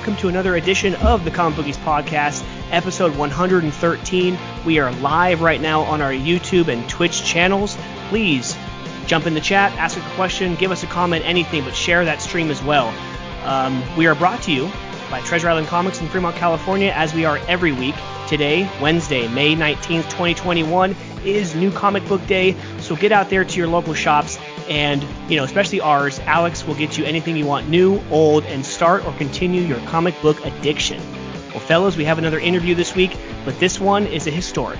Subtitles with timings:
[0.00, 4.38] welcome to another edition of the Comic Bookies Podcast, episode 113.
[4.64, 7.76] We are live right now on our YouTube and Twitch channels.
[8.08, 8.56] Please
[9.04, 12.22] jump in the chat, ask a question, give us a comment, anything, but share that
[12.22, 12.88] stream as well.
[13.44, 14.70] Um, we are brought to you
[15.10, 17.94] by Treasure Island Comics in Fremont, California, as we are every week.
[18.26, 23.58] Today, Wednesday, May 19th, 2021, is New Comic Book Day, so get out there to
[23.58, 24.38] your local shops
[24.70, 28.64] and, you know, especially ours, Alex will get you anything you want new, old, and
[28.64, 31.02] start or continue your comic book addiction.
[31.50, 34.78] Well, fellas, we have another interview this week, but this one is a historic,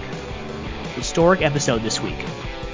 [0.94, 2.24] historic episode this week.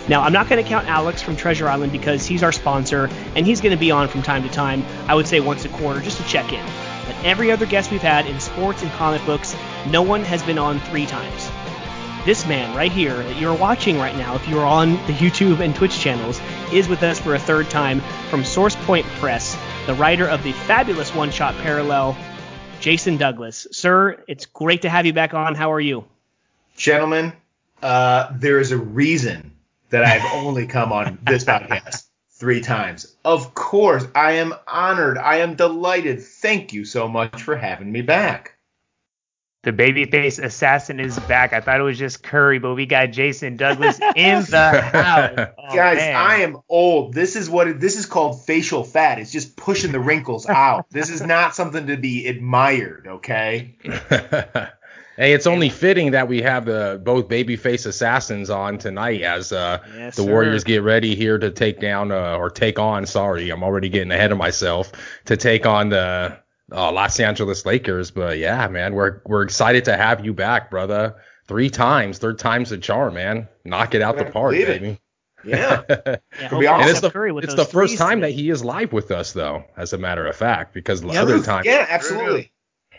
[0.09, 3.47] Now, I'm not going to count Alex from Treasure Island because he's our sponsor and
[3.47, 6.01] he's going to be on from time to time, I would say once a quarter,
[6.01, 6.65] just to check in.
[7.07, 9.57] But every other guest we've had in sports and comic books,
[9.89, 11.51] no one has been on three times
[12.27, 15.77] this man right here that you're watching right now, if you're on the YouTube and
[15.77, 16.41] Twitch channels,
[16.73, 18.01] is with us for a third time
[18.31, 22.17] from Source Point Press, the writer of the fabulous one shot parallel,
[22.81, 23.67] Jason Douglas.
[23.73, 25.55] Sir, it's great to have you back on.
[25.55, 26.05] How are you?
[26.77, 27.33] Gentlemen,
[27.83, 29.53] uh, there is a reason
[29.91, 33.17] that I've only come on this podcast three times.
[33.25, 35.19] Of course, I am honored.
[35.19, 36.23] I am delighted.
[36.23, 38.56] Thank you so much for having me back.
[39.67, 41.53] The babyface assassin is back.
[41.53, 45.49] I thought it was just Curry, but we got Jason Douglas in the house.
[45.59, 46.15] Oh, Guys, man.
[46.15, 47.15] I am old.
[47.15, 49.19] This is what it, this is called facial fat.
[49.19, 50.89] It's just pushing the wrinkles out.
[50.93, 53.75] this is not something to be admired, okay?
[55.17, 59.79] Hey, it's only fitting that we have the both babyface assassins on tonight as uh,
[59.97, 60.31] yes, the sir.
[60.31, 63.07] Warriors get ready here to take down uh, or take on.
[63.07, 64.93] Sorry, I'm already getting ahead of myself
[65.25, 66.37] to take on the
[66.73, 68.11] uh, Los Angeles Lakers.
[68.11, 71.17] But yeah, man, we're we're excited to have you back, brother.
[71.47, 73.49] Three times, third time's a charm, man.
[73.65, 74.99] Knock it out the park, baby.
[75.45, 75.83] Yeah.
[75.89, 79.65] yeah and it's the, it's the first time that he is live with us, though,
[79.77, 81.63] as a matter of fact, because the yeah, other time.
[81.65, 82.53] Yeah, absolutely.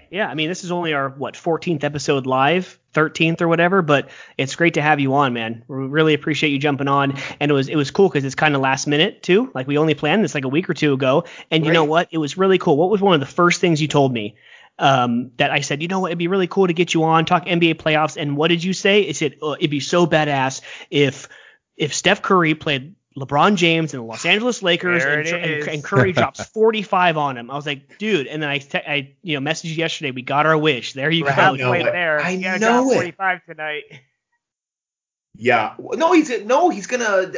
[0.10, 4.10] Yeah, I mean, this is only our what 14th episode live, 13th or whatever, but
[4.38, 5.64] it's great to have you on, man.
[5.68, 8.56] We really appreciate you jumping on, and it was it was cool because it's kind
[8.56, 9.52] of last minute too.
[9.54, 12.08] Like we only planned this like a week or two ago, and you know what?
[12.12, 12.78] It was really cool.
[12.78, 14.36] What was one of the first things you told me?
[14.80, 17.26] Um, that I said, you know what, it'd be really cool to get you on,
[17.26, 19.02] talk NBA playoffs, and what did you say?
[19.02, 21.28] It said oh, it'd be so badass if
[21.76, 26.12] if Steph Curry played LeBron James and the Los Angeles Lakers and, and, and, Curry
[26.14, 27.50] drops 45 on him.
[27.50, 30.12] I was like, dude, and then I, te- I you know, messaged you yesterday.
[30.12, 30.94] We got our wish.
[30.94, 31.72] There you right, go.
[31.72, 32.22] Wait there.
[32.22, 33.84] I know drop 45 tonight.
[35.36, 35.74] Yeah.
[35.80, 37.06] No, he's no, he's gonna.
[37.06, 37.32] Uh,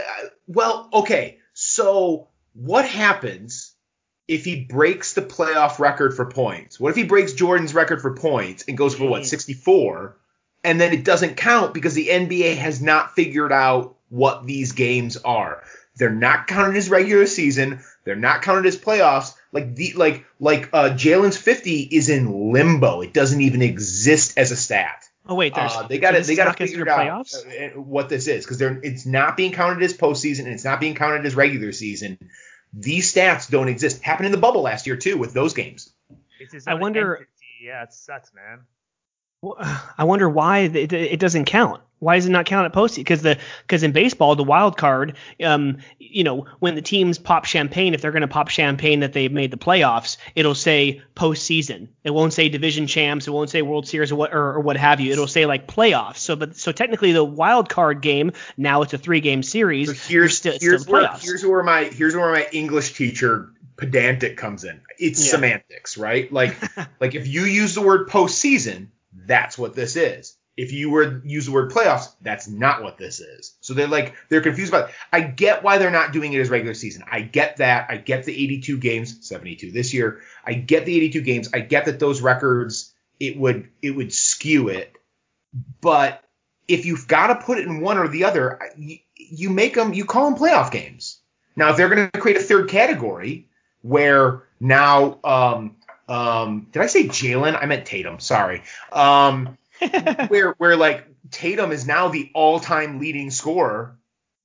[0.47, 1.37] well, okay.
[1.53, 3.73] So what happens
[4.27, 6.79] if he breaks the playoff record for points?
[6.79, 10.17] What if he breaks Jordan's record for points and goes for what 64,
[10.63, 15.17] and then it doesn't count because the NBA has not figured out what these games
[15.17, 15.63] are.
[15.95, 17.81] They're not counted as regular season.
[18.05, 19.35] They're not counted as playoffs.
[19.51, 23.01] Like the like like uh, Jalen's 50 is in limbo.
[23.01, 25.09] It doesn't even exist as a stat.
[25.27, 28.27] Oh wait, there's uh, they got to they got to figure out uh, what this
[28.27, 31.35] is because they're it's not being counted as postseason and it's not being counted as
[31.35, 32.17] regular season.
[32.73, 34.01] These stats don't exist.
[34.01, 35.91] Happened in the bubble last year too with those games.
[36.65, 37.17] I wonder.
[37.17, 37.31] Entity.
[37.61, 38.61] Yeah, it sucks, man.
[39.97, 41.81] I wonder why it, it doesn't count.
[41.99, 42.97] Why does it not count at postseason?
[42.97, 47.45] Because the because in baseball the wild card, um, you know, when the teams pop
[47.45, 51.89] champagne, if they're going to pop champagne that they've made the playoffs, it'll say postseason.
[52.03, 53.27] It won't say division champs.
[53.27, 55.11] It won't say World Series or what or, or what have you.
[55.11, 56.17] It'll say like playoffs.
[56.17, 59.87] So but so technically the wild card game now it's a three game series.
[59.87, 64.37] So here's still, here's still where here's where my here's where my English teacher pedantic
[64.37, 64.81] comes in.
[64.97, 65.31] It's yeah.
[65.31, 66.31] semantics, right?
[66.31, 66.55] Like
[67.01, 71.45] like if you use the word postseason, that's what this is if you were use
[71.45, 73.55] the word playoffs, that's not what this is.
[73.61, 74.95] So they're like they're confused about it.
[75.13, 77.05] I get why they're not doing it as regular season.
[77.09, 77.87] I get that.
[77.89, 80.19] I get the 82 games, 72 this year.
[80.45, 81.49] I get the 82 games.
[81.53, 84.93] I get that those records it would it would skew it.
[85.79, 86.25] But
[86.67, 89.93] if you've got to put it in one or the other, you, you make them
[89.93, 91.21] you call them playoff games.
[91.55, 93.47] Now if they're going to create a third category
[93.81, 95.77] where now um
[96.09, 97.57] um did I say Jalen?
[97.57, 98.19] I meant Tatum.
[98.19, 98.61] Sorry.
[98.91, 99.57] Um
[100.27, 103.97] where where like Tatum is now the all-time leading scorer,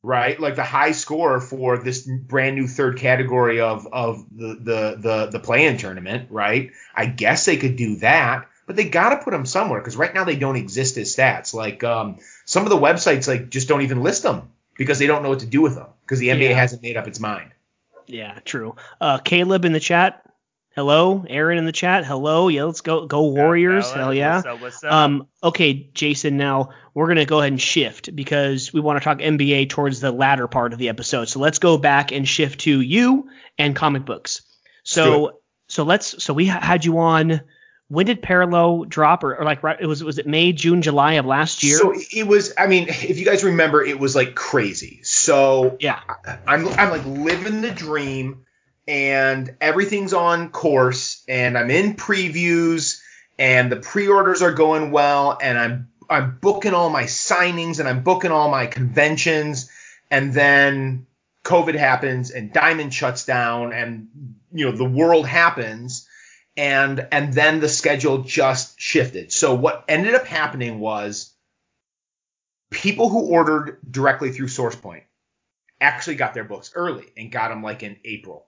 [0.02, 0.38] right?
[0.38, 5.26] Like the high scorer for this brand new third category of of the the the,
[5.32, 6.72] the play-in tournament, right?
[6.94, 10.14] I guess they could do that, but they got to put them somewhere because right
[10.14, 11.54] now they don't exist as stats.
[11.54, 15.22] Like um, some of the websites like just don't even list them because they don't
[15.22, 16.54] know what to do with them because the NBA yeah.
[16.54, 17.50] hasn't made up its mind.
[18.06, 18.76] Yeah, true.
[19.00, 20.23] Uh, Caleb in the chat
[20.74, 22.04] Hello, Aaron in the chat.
[22.04, 23.92] Hello, yeah, let's go, go Warriors.
[23.92, 24.36] Hell yeah.
[24.36, 24.92] What's up, what's up?
[24.92, 26.36] Um, okay, Jason.
[26.36, 30.10] Now we're gonna go ahead and shift because we want to talk NBA towards the
[30.10, 31.28] latter part of the episode.
[31.28, 34.42] So let's go back and shift to you and comic books.
[34.82, 35.38] So
[35.68, 37.40] So let's so we had you on
[37.88, 41.26] when did Parallel drop or, or like it was was it May, June, July of
[41.26, 41.78] last year?
[41.78, 45.00] So it was I mean, if you guys remember, it was like crazy.
[45.04, 46.00] So yeah.
[46.46, 48.44] I'm I'm like living the dream
[48.86, 53.00] and everything's on course and I'm in previews
[53.38, 58.02] and the pre-orders are going well and I'm I'm booking all my signings and I'm
[58.02, 59.70] booking all my conventions
[60.10, 61.06] and then
[61.44, 64.08] COVID happens and Diamond shuts down and
[64.52, 66.06] you know the world happens
[66.56, 69.32] and and then the schedule just shifted.
[69.32, 71.32] So what ended up happening was
[72.70, 75.02] people who ordered directly through SourcePoint
[75.80, 78.46] actually got their books early and got them like in April.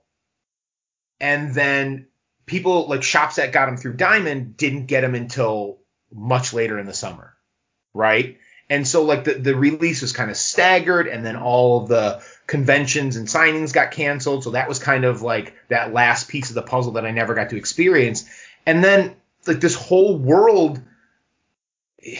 [1.19, 2.07] And then
[2.45, 5.79] people like shops that got them through Diamond didn't get them until
[6.11, 7.35] much later in the summer,
[7.93, 8.37] right?
[8.69, 12.21] And so like the, the release was kind of staggered and then all of the
[12.47, 14.43] conventions and signings got canceled.
[14.43, 17.33] So that was kind of like that last piece of the puzzle that I never
[17.33, 18.29] got to experience.
[18.65, 19.15] And then
[19.45, 20.81] like this whole world,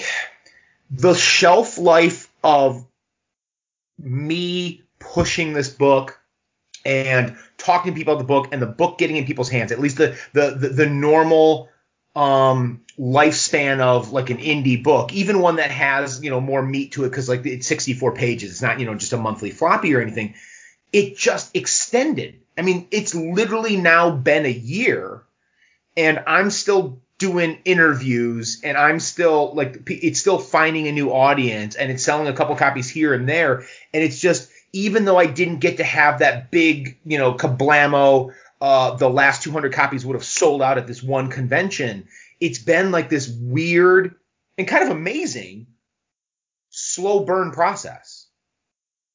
[0.91, 2.85] the shelf life of
[3.99, 6.16] me pushing this book
[6.87, 9.79] and talking to people about the book and the book getting in people's hands, at
[9.79, 11.69] least the the the, the normal
[12.15, 16.93] um, lifespan of like an indie book, even one that has you know more meat
[16.93, 19.93] to it because like it's 64 pages, it's not you know just a monthly floppy
[19.93, 20.35] or anything.
[20.93, 22.39] It just extended.
[22.57, 25.23] I mean, it's literally now been a year,
[25.97, 31.75] and I'm still doing interviews, and I'm still like it's still finding a new audience,
[31.75, 34.49] and it's selling a couple copies here and there, and it's just
[34.85, 39.43] even though I didn't get to have that big you know kablamo uh, the last
[39.43, 42.07] 200 copies would have sold out at this one convention.
[42.39, 44.15] It's been like this weird
[44.57, 45.67] and kind of amazing
[46.69, 48.25] slow burn process.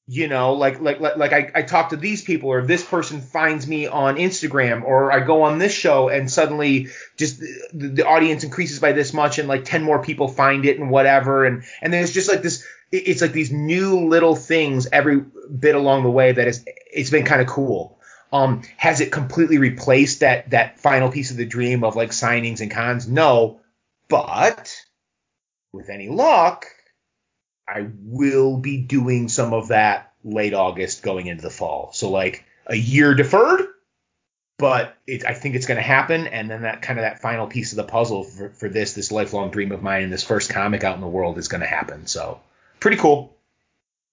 [0.08, 3.20] You know, like like like, like I, I talk to these people, or this person
[3.20, 8.06] finds me on Instagram, or I go on this show, and suddenly just the, the
[8.06, 11.62] audience increases by this much, and like ten more people find it, and whatever, and
[11.80, 12.66] and there's just like this.
[12.92, 17.24] It's like these new little things every bit along the way that is it's been
[17.24, 17.98] kind of cool.
[18.32, 22.60] Um, has it completely replaced that that final piece of the dream of like signings
[22.60, 23.08] and cons?
[23.08, 23.60] No,
[24.08, 24.74] but
[25.72, 26.66] with any luck,
[27.66, 31.90] I will be doing some of that late August going into the fall.
[31.92, 33.66] So like a year deferred,
[34.58, 36.26] but it, I think it's going to happen.
[36.26, 39.10] And then that kind of that final piece of the puzzle for, for this this
[39.10, 41.66] lifelong dream of mine and this first comic out in the world is going to
[41.66, 42.06] happen.
[42.06, 42.40] So
[42.82, 43.36] pretty cool.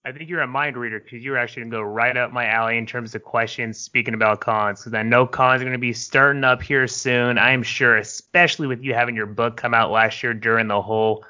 [0.06, 2.77] I think you're a mind reader because you're actually gonna go right up my alley
[2.77, 3.77] in terms of questions.
[3.77, 7.38] Speaking about cons, because I know cons are gonna be starting up here soon.
[7.38, 10.81] I am sure, especially with you having your book come out last year during the
[10.81, 11.25] whole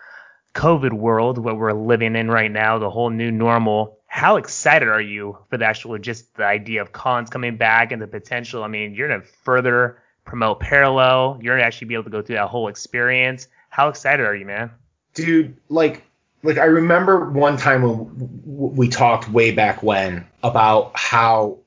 [0.53, 3.97] COVID world, what we're living in right now, the whole new normal.
[4.07, 8.01] How excited are you for the actual, just the idea of cons coming back and
[8.01, 8.63] the potential?
[8.63, 11.39] I mean, you're gonna further promote Parallel.
[11.41, 13.47] You're gonna actually be able to go through that whole experience.
[13.69, 14.71] How excited are you, man?
[15.13, 16.03] Dude, like
[16.43, 21.59] like I remember one time when we talked way back when about how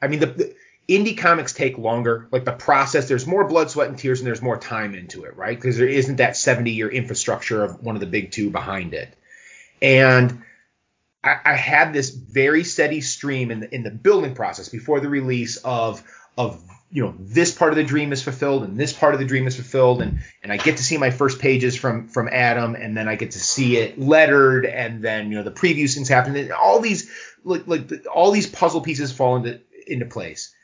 [0.00, 0.54] I mean the, the,
[0.88, 2.28] indie comics take longer.
[2.30, 5.36] Like the process there's more blood sweat and tears and there's more time into it
[5.36, 5.56] right?
[5.56, 9.14] Because there isn't that 70 year infrastructure of one of the big two behind it.
[9.82, 10.42] And
[11.22, 15.08] I, I had this very steady stream in the in the building process before the
[15.08, 16.02] release of
[16.36, 19.26] of you know this part of the dream is fulfilled and this part of the
[19.26, 22.76] dream is fulfilled and and I get to see my first pages from from Adam
[22.76, 26.08] and then I get to see it lettered and then you know the preview things
[26.08, 26.36] happen.
[26.36, 27.10] And all these
[27.42, 30.54] like like all these puzzle pieces fall into into place.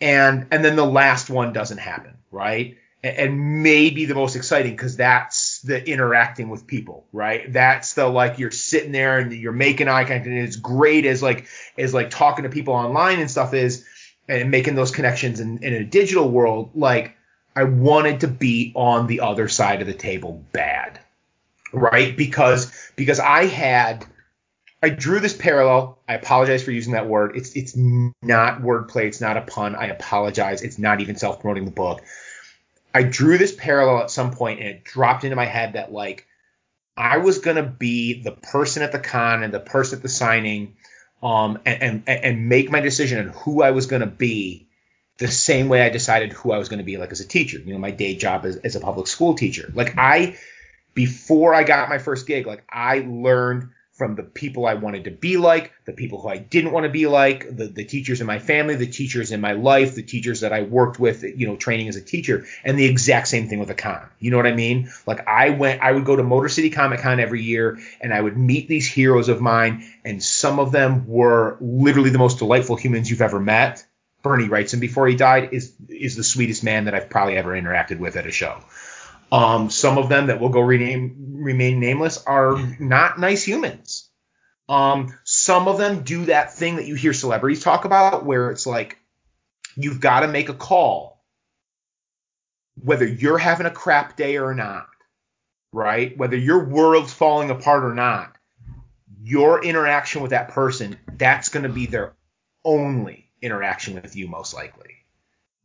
[0.00, 2.76] And and then the last one doesn't happen right?
[3.02, 7.50] And, and maybe the most exciting because that's the interacting with people right?
[7.50, 11.22] That's the like you're sitting there and you're making eye contact and it's great as
[11.22, 11.46] like
[11.78, 13.86] as like talking to people online and stuff is
[14.28, 17.16] and making those connections in, in a digital world, like
[17.54, 20.98] I wanted to be on the other side of the table bad.
[21.72, 22.16] Right?
[22.16, 24.06] Because because I had
[24.82, 25.98] I drew this parallel.
[26.06, 27.36] I apologize for using that word.
[27.36, 29.74] It's it's not wordplay, it's not a pun.
[29.74, 30.62] I apologize.
[30.62, 32.02] It's not even self-promoting the book.
[32.92, 36.26] I drew this parallel at some point and it dropped into my head that like
[36.96, 40.76] I was gonna be the person at the con and the person at the signing
[41.24, 44.68] um, and, and, and make my decision on who I was going to be
[45.16, 47.58] the same way I decided who I was going to be like as a teacher.
[47.58, 49.72] You know, my day job as, as a public school teacher.
[49.74, 50.36] Like I,
[50.92, 55.12] before I got my first gig, like I learned from the people I wanted to
[55.12, 58.26] be like, the people who I didn't want to be like, the, the teachers in
[58.26, 61.54] my family, the teachers in my life, the teachers that I worked with, you know,
[61.54, 64.04] training as a teacher, and the exact same thing with a con.
[64.18, 64.90] You know what I mean?
[65.06, 68.20] Like I went, I would go to Motor City Comic Con every year and I
[68.20, 72.76] would meet these heroes of mine, and some of them were literally the most delightful
[72.76, 73.86] humans you've ever met.
[74.22, 77.98] Bernie Wrightson before he died is is the sweetest man that I've probably ever interacted
[77.98, 78.58] with at a show.
[79.32, 84.08] Um, some of them that will go rename remain nameless are not nice humans.
[84.68, 88.66] Um, some of them do that thing that you hear celebrities talk about, where it's
[88.66, 88.98] like
[89.76, 91.24] you've got to make a call,
[92.82, 94.86] whether you're having a crap day or not,
[95.72, 96.16] right?
[96.16, 98.30] Whether your world's falling apart or not.
[99.22, 102.12] Your interaction with that person, that's going to be their
[102.62, 104.96] only interaction with you, most likely.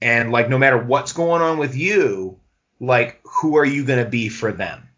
[0.01, 2.38] And like, no matter what's going on with you,
[2.79, 4.89] like, who are you going to be for them?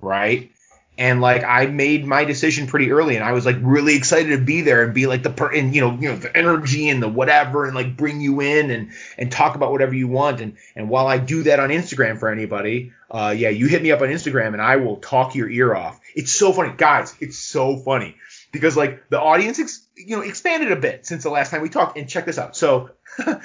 [0.00, 0.52] Right?
[0.98, 4.44] and like I made my decision pretty early, and I was like really excited to
[4.44, 7.02] be there and be like the per and you know you know the energy and
[7.02, 10.56] the whatever and like bring you in and and talk about whatever you want and
[10.76, 14.02] and while I do that on Instagram for anybody, uh yeah you hit me up
[14.02, 15.98] on Instagram and I will talk your ear off.
[16.14, 17.14] It's so funny, guys.
[17.20, 18.16] It's so funny
[18.52, 21.70] because like the audience ex- you know expanded a bit since the last time we
[21.70, 21.96] talked.
[21.96, 22.54] And check this out.
[22.54, 22.90] So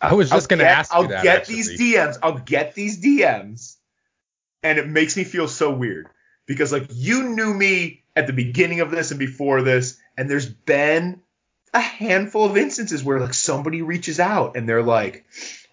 [0.00, 0.90] I was just gonna ask.
[0.90, 0.96] That.
[0.96, 1.54] I'll that, get actually.
[1.56, 2.18] these DMs.
[2.22, 3.76] I'll get these DMs,
[4.62, 6.08] and it makes me feel so weird
[6.46, 10.48] because like you knew me at the beginning of this and before this, and there's
[10.48, 11.20] been
[11.72, 15.24] a handful of instances where like somebody reaches out and they're like,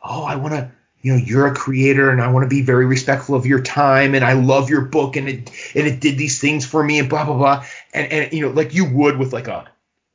[0.01, 2.85] "Oh, I want to." You know, you're a creator, and I want to be very
[2.85, 6.39] respectful of your time, and I love your book, and it and it did these
[6.39, 9.33] things for me, and blah blah blah, and and you know, like you would with
[9.33, 9.69] like a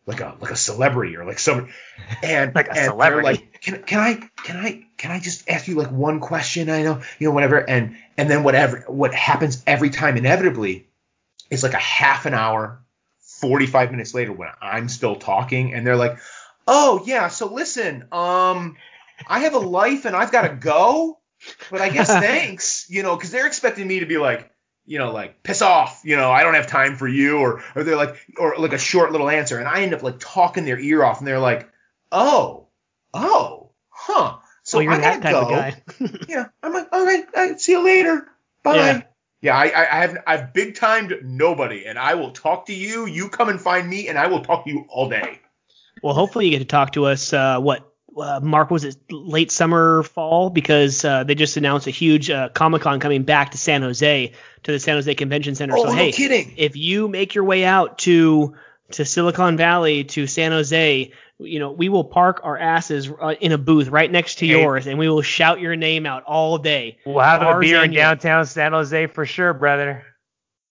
[0.08, 1.68] like a like a celebrity or like some
[2.22, 3.24] and like a and celebrity.
[3.24, 6.70] like, can can I can I can I just ask you like one question?
[6.70, 10.88] I know you know whatever, and and then whatever what happens every time inevitably
[11.50, 12.82] is like a half an hour,
[13.20, 16.18] forty five minutes later when I'm still talking, and they're like,
[16.66, 18.76] oh yeah, so listen, um,
[19.26, 21.18] I have a life and I've got to go,
[21.70, 24.50] but I guess thanks, you know, because they're expecting me to be like
[24.88, 27.84] you know, like piss off, you know, I don't have time for you, or or
[27.84, 30.78] they're like, or like a short little answer, and I end up like talking their
[30.78, 31.68] ear off, and they're like,
[32.10, 32.67] oh,
[33.18, 34.36] oh, huh.
[34.62, 36.08] So well, I gotta go.
[36.28, 38.28] yeah, I'm like, all right, all right, see you later,
[38.62, 38.76] bye.
[38.76, 39.02] Yeah.
[39.40, 43.06] Yeah, I, I have I've big timed nobody, and I will talk to you.
[43.06, 45.38] You come and find me, and I will talk to you all day.
[46.02, 47.32] Well, hopefully you get to talk to us.
[47.32, 51.90] Uh, what uh, Mark was it late summer fall because uh, they just announced a
[51.90, 54.32] huge uh, Comic Con coming back to San Jose
[54.64, 55.76] to the San Jose Convention Center.
[55.76, 56.54] Oh, so no hey, kidding.
[56.56, 58.54] if you make your way out to
[58.92, 63.52] to Silicon Valley to San Jose, you know we will park our asses uh, in
[63.52, 64.60] a booth right next to hey.
[64.60, 66.98] yours and we will shout your name out all day.
[67.06, 70.04] We'll have Ours a beer in downtown San Jose for sure, brother.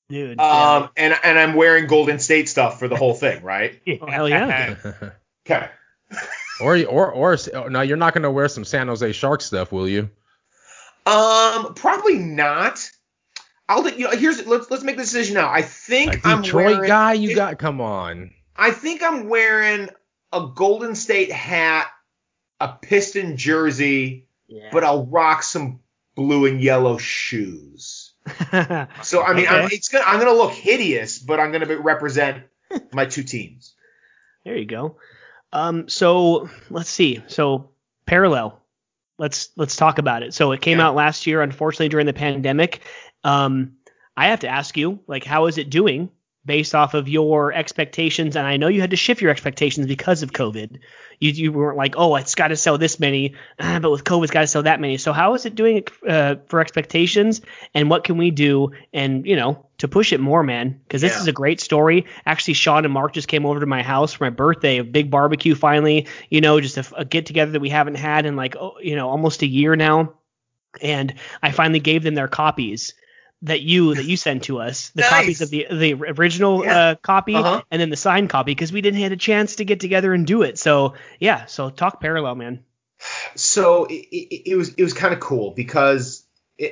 [0.10, 0.40] Dude.
[0.40, 3.82] Um, and and I'm wearing Golden State stuff for the whole thing, right?
[3.86, 4.76] yeah, oh, hell yeah.
[5.46, 5.70] okay.
[6.62, 9.88] or or or oh, no, you're not gonna wear some San Jose Shark stuff, will
[9.88, 10.10] you?
[11.06, 12.90] Um, probably not.
[13.70, 15.52] I'll you know here's let's let's make the decision now.
[15.52, 17.14] I think a I'm Detroit wearing, guy.
[17.14, 18.32] You got come on.
[18.56, 19.90] I think I'm wearing
[20.32, 21.88] a Golden State hat,
[22.60, 24.70] a Piston jersey, yeah.
[24.72, 25.80] but I'll rock some
[26.16, 28.14] blue and yellow shoes.
[29.04, 29.48] so I mean, okay.
[29.48, 32.44] I'm, it's gonna I'm gonna look hideous, but I'm gonna represent
[32.92, 33.74] my two teams.
[34.44, 34.98] There you go.
[35.54, 37.24] Um, so let's see.
[37.28, 37.72] So
[38.06, 38.62] parallel.
[39.18, 40.34] Let's let's talk about it.
[40.34, 40.88] So it came yeah.
[40.88, 42.82] out last year, unfortunately during the pandemic.
[43.24, 43.74] Um,
[44.16, 46.10] I have to ask you, like, how is it doing
[46.48, 48.36] based off of your expectations?
[48.36, 50.80] And I know you had to shift your expectations because of COVID.
[51.20, 54.24] You you weren't like, oh, it's got to sell this many, ah, but with COVID,
[54.24, 54.98] it's got to sell that many.
[54.98, 57.42] So how is it doing uh, for expectations?
[57.76, 58.72] And what can we do?
[58.94, 61.22] And you know, to push it more, man, because this yeah.
[61.22, 62.06] is a great story.
[62.26, 65.12] Actually, Sean and Mark just came over to my house for my birthday, a big
[65.12, 68.56] barbecue finally, you know, just a, a get together that we haven't had in like,
[68.56, 70.14] oh, you know, almost a year now.
[70.82, 72.94] And I finally gave them their copies
[73.44, 75.10] that you that you sent to us, the nice.
[75.10, 76.78] copies of the the original yeah.
[76.78, 77.62] uh, copy uh-huh.
[77.70, 80.26] and then the signed copy because we didn't have a chance to get together and
[80.26, 80.58] do it.
[80.58, 82.64] So yeah, so talk parallel, man.
[83.36, 86.24] So it, it, it was it was kind of cool because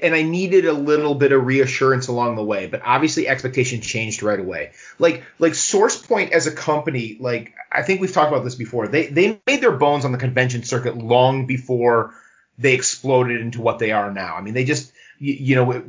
[0.02, 4.24] and I needed a little bit of reassurance along the way, but obviously expectations changed
[4.24, 4.72] right away.
[4.98, 8.88] Like like SourcePoint as a company, like I think we've talked about this before.
[8.88, 12.16] They they made their bones on the convention circuit long before
[12.58, 14.36] they exploded into what they are now.
[14.36, 15.84] I mean, they just you, you know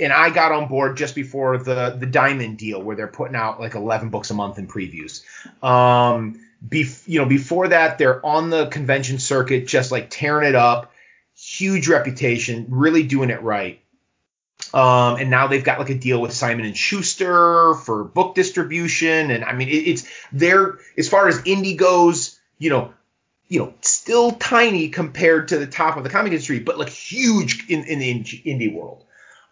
[0.00, 3.60] and I got on board just before the the Diamond deal where they're putting out
[3.60, 5.22] like 11 books a month in previews.
[5.62, 10.54] Um bef- you know before that they're on the convention circuit just like tearing it
[10.54, 10.92] up
[11.36, 13.80] huge reputation, really doing it right.
[14.72, 19.30] Um, and now they've got like a deal with Simon and Schuster for book distribution,
[19.30, 22.92] and I mean it, it's they're as far as indie goes, you know,
[23.48, 27.68] you know, still tiny compared to the top of the comic industry, but like huge
[27.68, 29.04] in, in the indie world.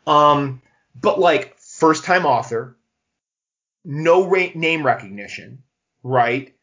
[0.07, 0.63] Um,
[0.95, 2.77] but like first time author,
[3.85, 5.63] no name recognition,
[6.03, 6.55] right?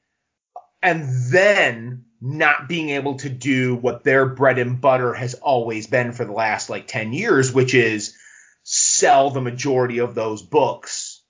[0.82, 6.12] And then not being able to do what their bread and butter has always been
[6.12, 8.16] for the last like 10 years, which is
[8.64, 11.24] sell the majority of those books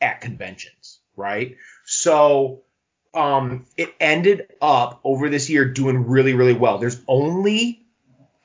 [0.00, 1.56] at conventions, right?
[1.84, 2.62] So
[3.14, 6.78] um, it ended up over this year doing really, really well.
[6.78, 7.79] There's only,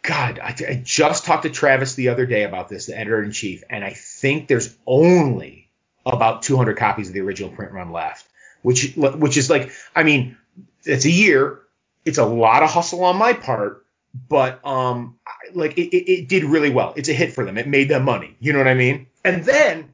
[0.06, 3.32] God, I, I just talked to Travis the other day about this, the editor in
[3.32, 5.70] chief, and I think there's only
[6.06, 8.28] about 200 copies of the original print run left,
[8.62, 10.38] which, which is like, I mean,
[10.84, 11.62] it's a year.
[12.06, 13.84] It's a lot of hustle on my part,
[14.30, 15.18] but um,
[15.54, 16.94] like it, it, it, did really well.
[16.96, 17.58] It's a hit for them.
[17.58, 18.38] It made them money.
[18.40, 19.08] You know what I mean?
[19.24, 19.92] And then,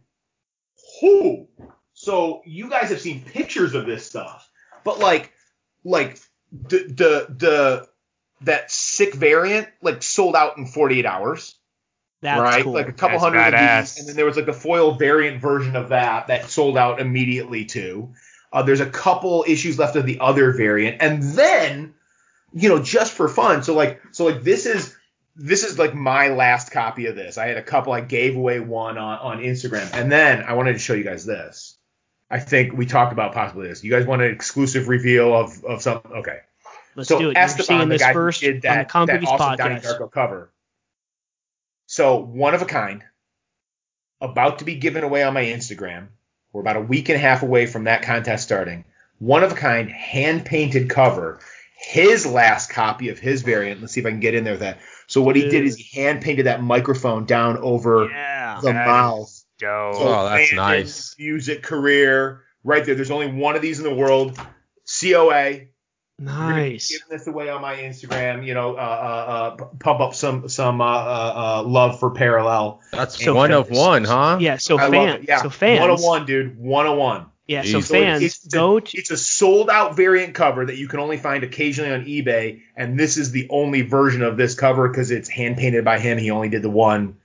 [0.99, 1.47] who?
[1.93, 4.49] So you guys have seen pictures of this stuff,
[4.83, 5.31] but like,
[5.85, 6.19] like
[6.51, 7.87] the the the
[8.41, 11.55] that sick variant like sold out in 48 hours.
[12.21, 12.73] That's right, cool.
[12.73, 13.79] like a couple That's hundred badass.
[13.79, 16.77] of these, and then there was like a foil variant version of that that sold
[16.77, 18.13] out immediately too.
[18.53, 21.95] Uh, there's a couple issues left of the other variant, and then
[22.53, 23.63] you know just for fun.
[23.63, 24.95] So like so like this is
[25.35, 27.39] this is like my last copy of this.
[27.39, 27.91] I had a couple.
[27.91, 31.25] I gave away one on on Instagram, and then I wanted to show you guys
[31.25, 31.75] this.
[32.29, 33.83] I think we talked about possibly this.
[33.83, 36.11] You guys want an exclusive reveal of of something?
[36.11, 36.37] Okay.
[36.95, 37.37] Let's so do it.
[37.37, 39.57] Esteban, the guy who did that, that awesome podcast.
[39.57, 40.51] Donnie Darko cover.
[41.85, 43.03] So one of a kind,
[44.21, 46.07] about to be given away on my Instagram.
[46.53, 48.85] We're about a week and a half away from that contest starting.
[49.19, 51.39] One of a kind, hand painted cover.
[51.77, 53.81] His last copy of his variant.
[53.81, 54.79] Let's see if I can get in there with that.
[55.07, 59.29] So what he did is he hand painted that microphone down over yeah, the mouth.
[59.59, 61.15] So oh, that's nice.
[61.19, 62.95] Music career right there.
[62.95, 64.39] There's only one of these in the world.
[64.99, 65.61] COA.
[66.21, 66.91] Nice.
[66.91, 70.79] Giving this away on my Instagram, you know, uh, uh, uh, pump up some some
[70.79, 72.79] uh, uh, uh love for Parallel.
[72.91, 74.37] That's so one of one, huh?
[74.39, 74.57] Yeah.
[74.57, 75.25] So fans.
[75.27, 75.41] Yeah.
[75.41, 75.79] So fans.
[75.79, 76.59] One of one, dude.
[76.59, 77.25] One of one.
[77.47, 77.63] Yeah.
[77.63, 78.97] So fans it's, go to.
[78.97, 82.99] It's a sold out variant cover that you can only find occasionally on eBay, and
[82.99, 86.19] this is the only version of this cover because it's hand painted by him.
[86.19, 87.17] He only did the one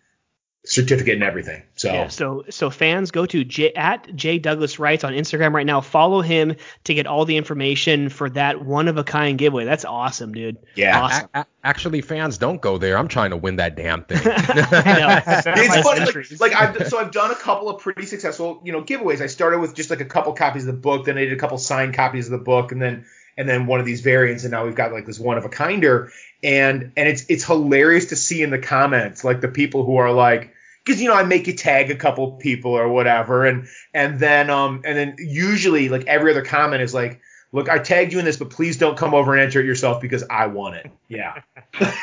[0.65, 1.63] certificate and everything.
[1.77, 5.67] So yeah, so so fans go to J, at J Douglas Writes on Instagram right
[5.67, 5.83] now.
[5.83, 9.67] Follow him to get all the information for that one of a kind giveaway.
[9.67, 10.57] That's awesome, dude.
[10.75, 11.03] Yeah.
[11.03, 11.29] Awesome.
[11.35, 12.97] A- a- actually, fans don't go there.
[12.97, 14.19] I'm trying to win that damn thing.
[14.25, 16.41] it's funny.
[16.41, 19.21] Like, like, I've so I've done a couple of pretty successful you know giveaways.
[19.21, 21.37] I started with just like a couple copies of the book, then I did a
[21.37, 23.05] couple signed copies of the book, and then
[23.37, 25.51] and then one of these variants, and now we've got like this one of a
[25.51, 26.11] kinder.
[26.43, 30.11] And and it's it's hilarious to see in the comments like the people who are
[30.11, 30.55] like
[30.87, 34.49] because you know I make you tag a couple people or whatever, and and then
[34.51, 37.21] um and then usually like every other comment is like,
[37.51, 40.01] look, I tagged you in this, but please don't come over and enter it yourself
[40.01, 40.91] because I want it.
[41.09, 41.43] Yeah,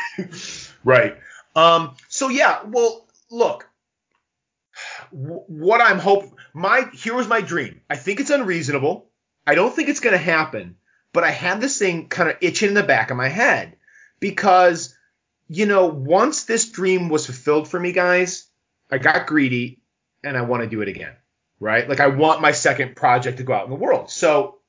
[0.83, 1.17] right.
[1.55, 1.95] Um.
[2.09, 2.59] So yeah.
[2.65, 3.69] Well, look.
[5.11, 7.81] what I'm hope my here was my dream.
[7.89, 9.07] I think it's unreasonable.
[9.47, 10.77] I don't think it's going to happen,
[11.13, 13.77] but I had this thing kind of itching in the back of my head
[14.19, 14.95] because
[15.47, 18.49] you know once this dream was fulfilled for me, guys
[18.93, 19.79] I got greedy
[20.23, 21.15] and I want to do it again,
[21.59, 21.89] right?
[21.89, 24.11] Like I want my second project to go out in the world.
[24.11, 24.59] So,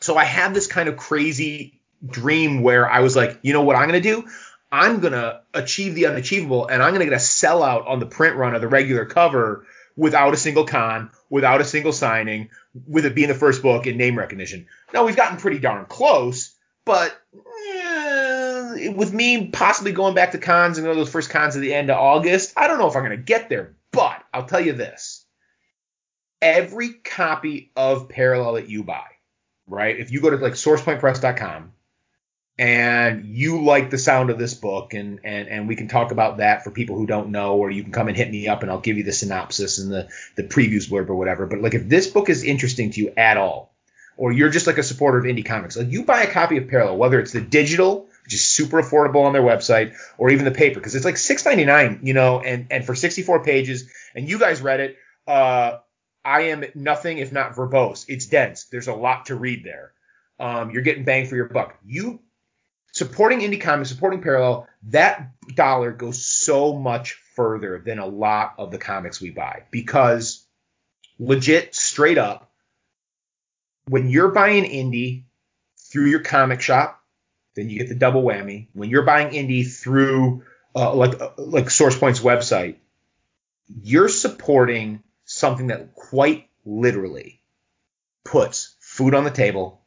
[0.00, 3.74] so I had this kind of crazy dream where I was like, you know what
[3.74, 4.28] I'm going to do?
[4.70, 8.06] I'm going to achieve the unachievable and I'm going to get a sellout on the
[8.06, 12.50] print run of the regular cover without a single con, without a single signing,
[12.86, 14.68] with it being the first book and name recognition.
[14.94, 17.16] Now we've gotten pretty darn close, but
[18.94, 21.98] with me possibly going back to cons and those first cons at the end of
[21.98, 23.74] August, I don't know if I'm going to get there.
[23.92, 25.24] But I'll tell you this:
[26.42, 29.06] every copy of Parallel that you buy,
[29.66, 29.98] right?
[29.98, 31.72] If you go to like SourcePointPress.com
[32.58, 36.38] and you like the sound of this book, and and and we can talk about
[36.38, 38.70] that for people who don't know, or you can come and hit me up and
[38.70, 41.46] I'll give you the synopsis and the the previews blurb or whatever.
[41.46, 43.74] But like if this book is interesting to you at all,
[44.16, 46.68] or you're just like a supporter of indie comics, like you buy a copy of
[46.68, 50.50] Parallel, whether it's the digital which is super affordable on their website, or even the
[50.50, 54.60] paper, because it's like $6.99, you know, and, and for 64 pages, and you guys
[54.60, 55.78] read it, uh,
[56.24, 58.04] I am nothing if not verbose.
[58.08, 58.64] It's dense.
[58.64, 59.92] There's a lot to read there.
[60.40, 61.78] Um, you're getting bang for your buck.
[61.84, 62.20] You
[62.92, 68.72] supporting indie comics, supporting Parallel, that dollar goes so much further than a lot of
[68.72, 70.46] the comics we buy because
[71.18, 72.50] legit, straight up,
[73.88, 75.24] when you're buying indie
[75.92, 76.95] through your comic shop,
[77.56, 78.68] then you get the double whammy.
[78.74, 82.76] When you're buying indie through uh, like uh, like SourcePoint's website,
[83.82, 87.40] you're supporting something that quite literally
[88.24, 89.80] puts food on the table,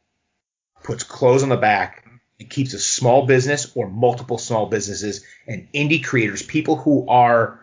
[0.82, 2.06] puts clothes on the back,
[2.40, 7.59] and keeps a small business or multiple small businesses and indie creators, people who are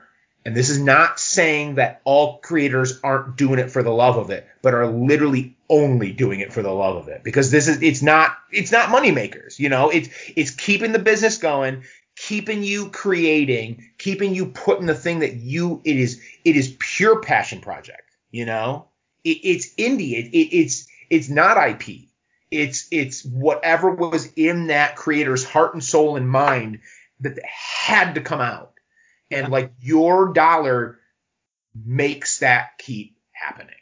[0.47, 4.29] and this is not saying that all creators aren't doing it for the love of
[4.29, 7.21] it, but are literally only doing it for the love of it.
[7.21, 10.07] Because this is it's not it's not money makers, you know, it's
[10.37, 11.83] it's keeping the business going,
[12.15, 17.19] keeping you creating, keeping you putting the thing that you it is it is pure
[17.19, 18.87] passion project, you know?
[19.25, 22.05] It, it's indie, it, it, it's it's not IP.
[22.51, 26.79] It's it's whatever was in that creator's heart and soul and mind
[27.19, 28.71] that had to come out
[29.31, 30.99] and like your dollar
[31.85, 33.73] makes that keep happening.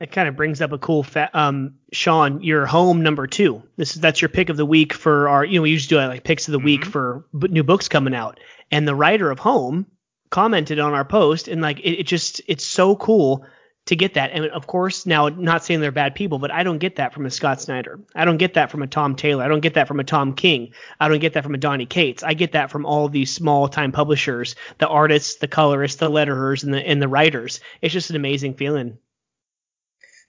[0.00, 3.62] It kind of brings up a cool fa- um Sean, your home number two.
[3.76, 6.08] This is that's your pick of the week for our you know we usually do
[6.08, 6.64] like picks of the mm-hmm.
[6.64, 8.38] week for b- new books coming out,
[8.70, 9.86] and the writer of Home
[10.30, 13.44] commented on our post and like it, it just it's so cool
[13.88, 14.32] to get that.
[14.32, 17.24] And of course, now not saying they're bad people, but I don't get that from
[17.24, 17.98] a Scott Snyder.
[18.14, 19.42] I don't get that from a Tom Taylor.
[19.42, 20.74] I don't get that from a Tom King.
[21.00, 22.22] I don't get that from a Donny Cates.
[22.22, 26.64] I get that from all these small time publishers, the artists, the colorists, the letterers,
[26.64, 27.60] and the and the writers.
[27.80, 28.98] It's just an amazing feeling.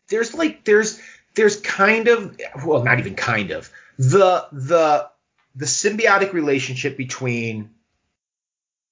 [0.08, 1.02] There's like there's
[1.36, 5.10] there's kind of well not even kind of the the
[5.56, 7.72] the symbiotic relationship between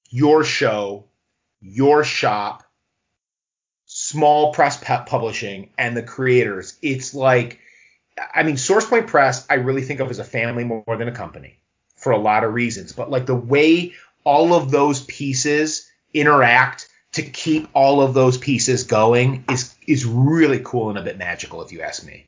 [0.10, 1.06] your show,
[1.62, 2.67] your shop,
[4.10, 7.60] small press publishing and the creators, it's like,
[8.34, 11.60] I mean, SourcePoint Press, I really think of as a family more than a company
[11.98, 12.94] for a lot of reasons.
[12.94, 13.94] But like the way
[14.24, 20.62] all of those pieces interact to keep all of those pieces going is is really
[20.64, 22.28] cool and a bit magical, if you ask me.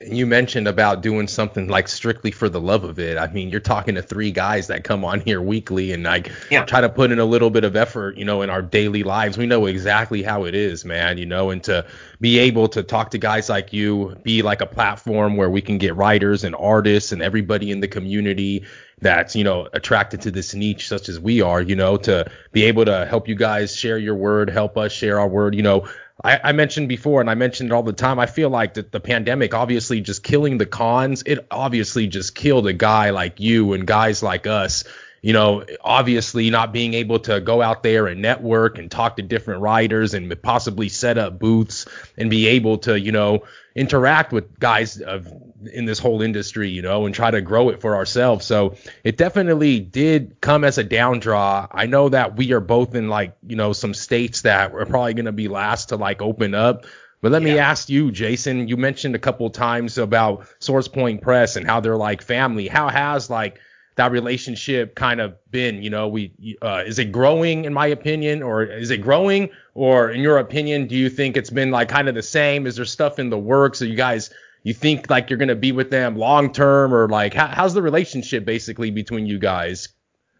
[0.00, 3.18] And you mentioned about doing something like strictly for the love of it.
[3.18, 6.64] I mean, you're talking to three guys that come on here weekly and like yeah.
[6.64, 9.36] try to put in a little bit of effort, you know, in our daily lives.
[9.36, 11.84] We know exactly how it is, man, you know, and to
[12.20, 15.78] be able to talk to guys like you, be like a platform where we can
[15.78, 18.66] get writers and artists and everybody in the community
[19.00, 22.62] that's, you know, attracted to this niche such as we are, you know, to be
[22.62, 25.88] able to help you guys share your word, help us share our word, you know,
[26.22, 28.18] I, I, mentioned before, and I mentioned it all the time.
[28.18, 31.22] I feel like that the pandemic, obviously, just killing the cons.
[31.24, 34.84] It obviously just killed a guy like you and guys like us.
[35.22, 39.22] You know, obviously not being able to go out there and network and talk to
[39.22, 44.58] different writers and possibly set up booths and be able to, you know, interact with
[44.60, 45.32] guys of
[45.72, 48.46] in this whole industry, you know, and try to grow it for ourselves.
[48.46, 51.66] So it definitely did come as a down draw.
[51.70, 55.14] I know that we are both in like, you know, some states that are probably
[55.14, 56.86] going to be last to like open up.
[57.20, 57.54] But let yeah.
[57.54, 61.96] me ask you, Jason, you mentioned a couple times about SourcePoint Press and how they're
[61.96, 62.68] like family.
[62.68, 63.58] How has like
[63.96, 65.82] that relationship kind of been?
[65.82, 70.10] You know, we uh, is it growing in my opinion, or is it growing, or
[70.10, 72.68] in your opinion, do you think it's been like kind of the same?
[72.68, 73.82] Is there stuff in the works?
[73.82, 74.30] Are you guys
[74.62, 77.82] you think like you're gonna be with them long term, or like how, how's the
[77.82, 79.88] relationship basically between you guys?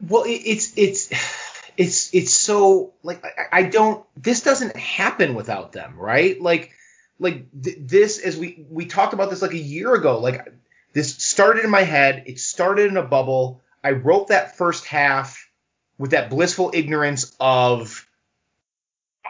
[0.06, 1.10] Well, it, it's it's
[1.76, 6.40] it's it's so like I, I, don't this doesn't happen without them, right?
[6.40, 6.72] Like
[7.18, 10.52] like th- this as we we talked about this like a year ago, like
[10.92, 12.24] this started in my head.
[12.26, 13.60] It started in a bubble.
[13.82, 15.48] I wrote that first half
[15.98, 18.06] with that blissful ignorance of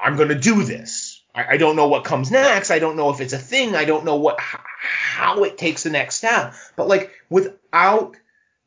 [0.01, 1.22] I'm going to do this.
[1.35, 2.70] I, I, don't know what comes next.
[2.70, 3.74] I don't know if it's a thing.
[3.74, 4.38] I don't know what
[5.18, 6.54] how it takes the next step.
[6.76, 8.16] But like without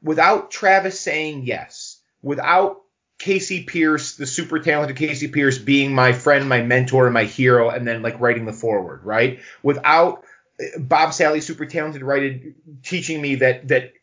[0.03, 2.81] without Travis saying yes, without
[3.19, 7.69] Kasey Pierce, the super talented Kasey Pierce being my friend, my mentor, and my hero,
[7.69, 9.39] and then like writing the foreword, right?
[9.63, 10.25] Without
[10.59, 12.39] uh, Bob Salley, super talented writer,
[12.83, 13.93] teaching me that that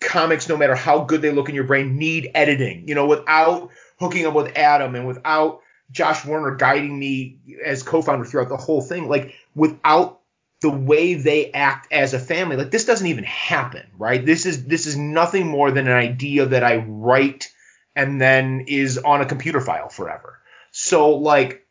[0.00, 2.86] comics, no matter how good they look in your brain, need editing.
[2.86, 8.26] You know, without hooking up with Adam and without Josh Werner guiding me as co-founder
[8.26, 10.21] throughout the whole thing, like without
[10.62, 14.24] the way they act as a family, like this doesn't even happen, right?
[14.24, 17.52] This is this is nothing more than an idea that I write
[17.94, 20.38] and then is on a computer file forever.
[20.70, 21.62] So like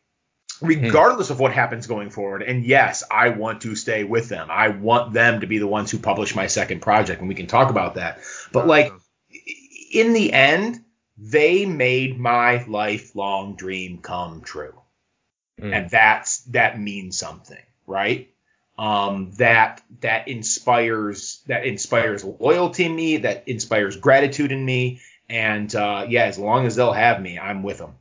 [0.62, 0.68] Hmm.
[0.68, 2.42] regardless of what happens going forward.
[2.42, 4.48] And yes, I want to stay with them.
[4.50, 7.46] I want them to be the ones who publish my second project, and we can
[7.46, 8.20] talk about that.
[8.52, 8.92] But like
[9.92, 10.84] in the end,
[11.18, 14.74] they made my lifelong dream come true.
[15.60, 15.76] Mm.
[15.76, 18.31] And that's that means something, right?
[18.82, 25.72] Um, that that inspires that inspires loyalty in me, that inspires gratitude in me, and
[25.72, 27.94] uh, yeah, as long as they'll have me, I'm with them.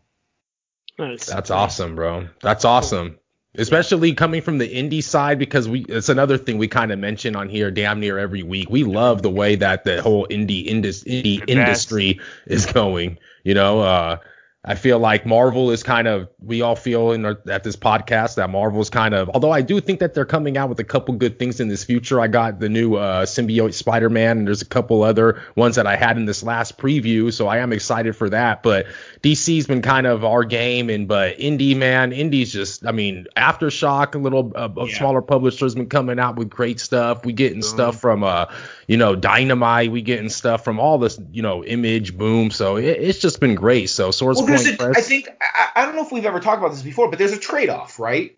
[0.98, 1.28] Nice.
[1.28, 2.30] That's awesome, bro.
[2.42, 3.20] That's awesome.
[3.54, 7.36] Especially coming from the indie side because we it's another thing we kind of mention
[7.36, 8.68] on here damn near every week.
[8.72, 13.20] We love the way that the whole indie indus, indie industry is going.
[13.44, 14.18] You know, uh
[14.64, 18.36] I feel like Marvel is kind of we all feel in our, at this podcast
[18.36, 20.84] that Marvel is kind of although I do think that they're coming out with a
[20.84, 22.22] couple good things in this future.
[22.22, 25.96] I got the new uh, symbiote Spider-Man and there's a couple other ones that I
[25.96, 28.62] had in this last preview, so I am excited for that.
[28.62, 28.86] But
[29.24, 34.14] DC's been kind of our game, and but Indie man, Indie's just I mean Aftershock,
[34.14, 34.96] a little uh, yeah.
[34.96, 37.26] smaller publishers been coming out with great stuff.
[37.26, 37.76] We getting mm-hmm.
[37.76, 38.46] stuff from uh
[38.86, 42.86] you know Dynamite, we getting stuff from all this you know Image Boom, so it,
[42.86, 43.90] it's just been great.
[43.90, 46.60] So Source well, there's a, I think I, I don't know if we've ever talked
[46.60, 48.36] about this before, but there's a trade-off, right?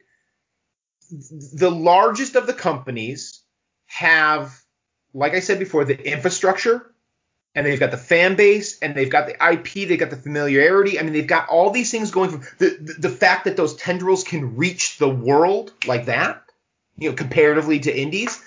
[1.10, 3.42] The largest of the companies
[3.86, 4.58] have,
[5.14, 6.92] like I said before, the infrastructure,
[7.56, 11.00] and they've got the fan base, and they've got the IP, they've got the familiarity.
[11.00, 12.32] I mean, they've got all these things going.
[12.32, 16.44] From the, the the fact that those tendrils can reach the world like that,
[16.98, 18.42] you know, comparatively to indies.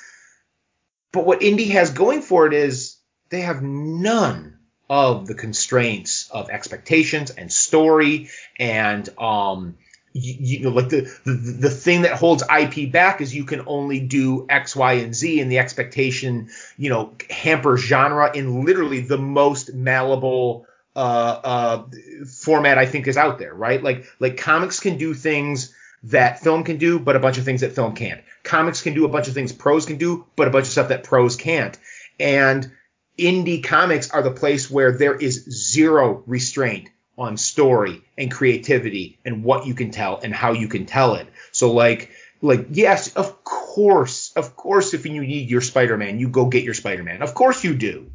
[1.12, 2.96] But what indie has going for it is
[3.30, 4.55] they have none
[4.88, 9.76] of the constraints of expectations and story and um
[10.12, 13.64] you, you, know like the, the the thing that holds IP back is you can
[13.66, 19.00] only do X, Y, and Z, and the expectation you know hampers genre in literally
[19.00, 21.84] the most malleable uh, uh,
[22.26, 23.82] format I think is out there, right?
[23.82, 27.60] Like like comics can do things that film can do, but a bunch of things
[27.60, 28.22] that film can't.
[28.42, 30.88] Comics can do a bunch of things prose can do, but a bunch of stuff
[30.88, 31.76] that prose can't.
[32.18, 32.70] And
[33.18, 39.42] indie comics are the place where there is zero restraint on story and creativity and
[39.42, 41.26] what you can tell and how you can tell it.
[41.52, 42.10] So like
[42.42, 46.74] like yes, of course, of course if you need your Spider-Man, you go get your
[46.74, 47.22] Spider-Man.
[47.22, 48.10] Of course you do.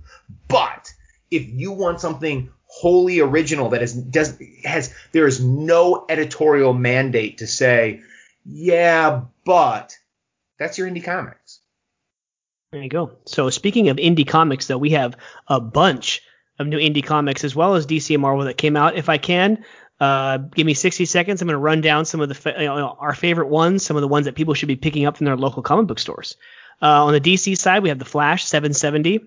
[0.47, 0.93] But
[1.31, 7.39] if you want something wholly original that is does has there is no editorial mandate
[7.39, 8.01] to say,
[8.45, 9.97] yeah, but
[10.59, 11.40] that's your indie comics.
[12.71, 13.11] There you go.
[13.25, 16.21] So speaking of indie comics, though, we have a bunch
[16.57, 18.95] of new indie comics as well as DC and Marvel that came out.
[18.95, 19.65] If I can,
[19.99, 21.41] uh, give me 60 seconds.
[21.41, 23.97] I'm going to run down some of the fa- you know, our favorite ones, some
[23.97, 26.37] of the ones that people should be picking up from their local comic book stores.
[26.81, 29.19] Uh, on the DC side, we have the Flash 770,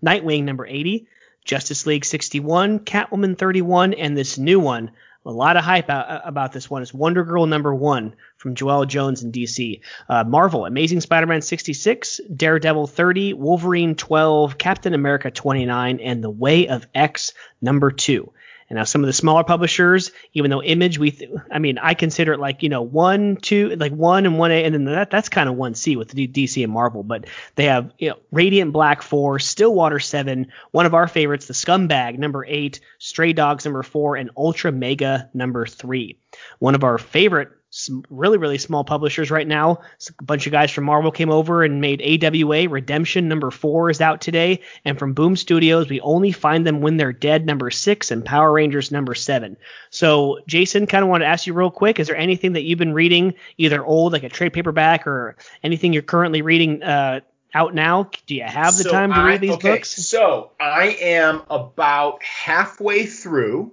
[0.00, 1.08] Nightwing number 80,
[1.44, 4.92] Justice League 61, Catwoman 31, and this new one,
[5.24, 6.82] a lot of hype about this one.
[6.82, 9.80] It's Wonder Girl number one from Joelle Jones in DC.
[10.08, 16.68] Uh, Marvel, Amazing Spider-Man 66, Daredevil 30, Wolverine 12, Captain America 29, and The Way
[16.68, 18.32] of X number two.
[18.68, 21.94] And now some of the smaller publishers, even though Image, we, th- I mean, I
[21.94, 25.10] consider it like you know one, two, like one and one A, and then that
[25.10, 27.02] that's kind of one C with the DC and Marvel.
[27.02, 31.54] But they have you know Radiant Black four, Stillwater seven, one of our favorites, the
[31.54, 36.18] Scumbag number eight, Stray Dogs number four, and Ultramega number three.
[36.58, 37.50] One of our favorite
[37.82, 39.80] some really really small publishers right now.
[40.18, 44.00] A bunch of guys from Marvel came over and made AWA Redemption number four is
[44.00, 48.10] out today, and from Boom Studios we only find them when they're dead number six
[48.10, 49.56] and Power Rangers number seven.
[49.90, 52.78] So Jason, kind of want to ask you real quick: Is there anything that you've
[52.78, 56.82] been reading, either old like a trade paperback or anything you're currently reading?
[56.82, 57.20] Uh,
[57.54, 58.10] out now?
[58.26, 59.90] Do you have the so time to I, read these okay, books?
[60.06, 63.72] So I am about halfway through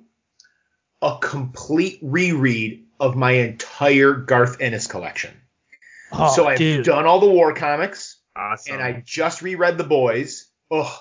[1.02, 5.32] a complete reread of my entire Garth Ennis collection.
[6.12, 6.86] Oh, so I've dude.
[6.86, 8.18] done all the war comics.
[8.36, 8.76] Awesome.
[8.76, 10.48] And I just reread The Boys.
[10.72, 10.92] Ugh.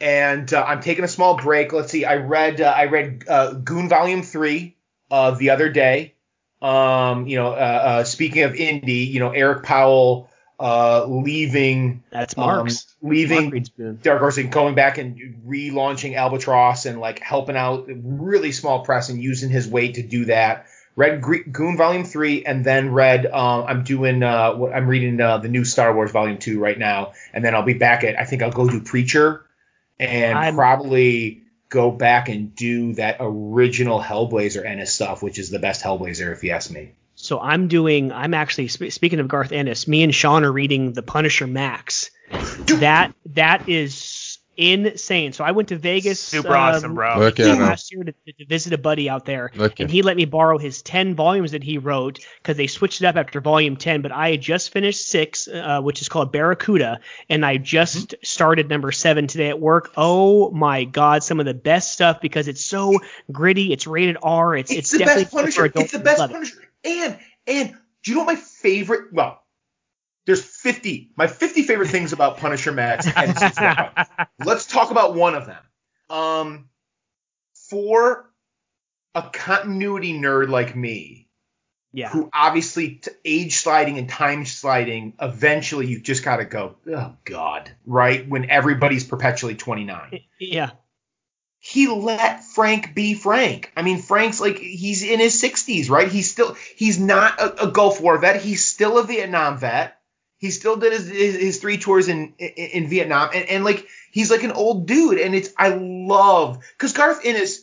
[0.00, 1.72] And uh, I'm taking a small break.
[1.72, 2.04] Let's see.
[2.04, 4.76] I read uh, I read uh, Goon Volume Three
[5.10, 6.14] uh, the other day.
[6.62, 12.02] Um, you know, uh, uh, speaking of indie, you know, Eric Powell leaving.
[12.10, 12.86] That's Mark's.
[13.02, 17.86] Um, leaving Mark Dark Horse and going back and relaunching Albatross and like helping out
[17.88, 20.66] really small press and using his weight to do that
[20.96, 23.26] read Greek Goon Volume Three, and then read.
[23.26, 24.22] Um, I'm doing.
[24.22, 27.62] Uh, I'm reading uh, the new Star Wars Volume Two right now, and then I'll
[27.62, 28.18] be back at.
[28.18, 29.44] I think I'll go do Preacher,
[29.98, 35.58] and I'm, probably go back and do that original Hellblazer Ennis stuff, which is the
[35.58, 36.92] best Hellblazer if you ask me.
[37.14, 38.12] So I'm doing.
[38.12, 39.86] I'm actually speaking of Garth Ennis.
[39.86, 42.10] Me and Sean are reading the Punisher Max.
[42.66, 43.94] that that is
[44.60, 45.32] insane.
[45.32, 47.18] So I went to Vegas super um, awesome, bro.
[47.18, 50.82] last year to, to, visit a buddy out there, and he let me borrow his
[50.82, 54.02] ten volumes that he wrote because they switched it up after volume ten.
[54.02, 58.24] But I had just finished six, uh, which is called Barracuda, and I just mm-hmm.
[58.24, 59.92] started number seven today at work.
[59.96, 63.00] Oh my god, some of the best stuff because it's so
[63.32, 63.72] gritty.
[63.72, 64.56] It's rated R.
[64.56, 65.64] It's it's, it's the definitely best Punisher.
[65.74, 66.68] It's the best Punisher.
[66.84, 69.12] And and do you know what my favorite?
[69.12, 69.42] Well,
[70.30, 71.10] there's 50.
[71.16, 73.36] My 50 favorite things about Punisher Max and
[74.44, 75.62] Let's talk about one of them.
[76.08, 76.68] Um,
[77.68, 78.30] for
[79.12, 81.28] a continuity nerd like me,
[81.92, 82.10] yeah.
[82.10, 87.68] who obviously age sliding and time sliding, eventually you just got to go, oh God,
[87.84, 88.28] right?
[88.28, 90.20] When everybody's perpetually 29.
[90.38, 90.70] Yeah.
[91.58, 93.72] he let Frank be Frank.
[93.76, 96.06] I mean, Frank's like he's in his 60s, right?
[96.06, 98.40] He's still he's not a, a Gulf War vet.
[98.40, 99.96] He's still a Vietnam vet.
[100.40, 103.86] He still did his his, his three tours in, in, in Vietnam, and and like
[104.10, 107.62] he's like an old dude, and it's I love because Garth Ennis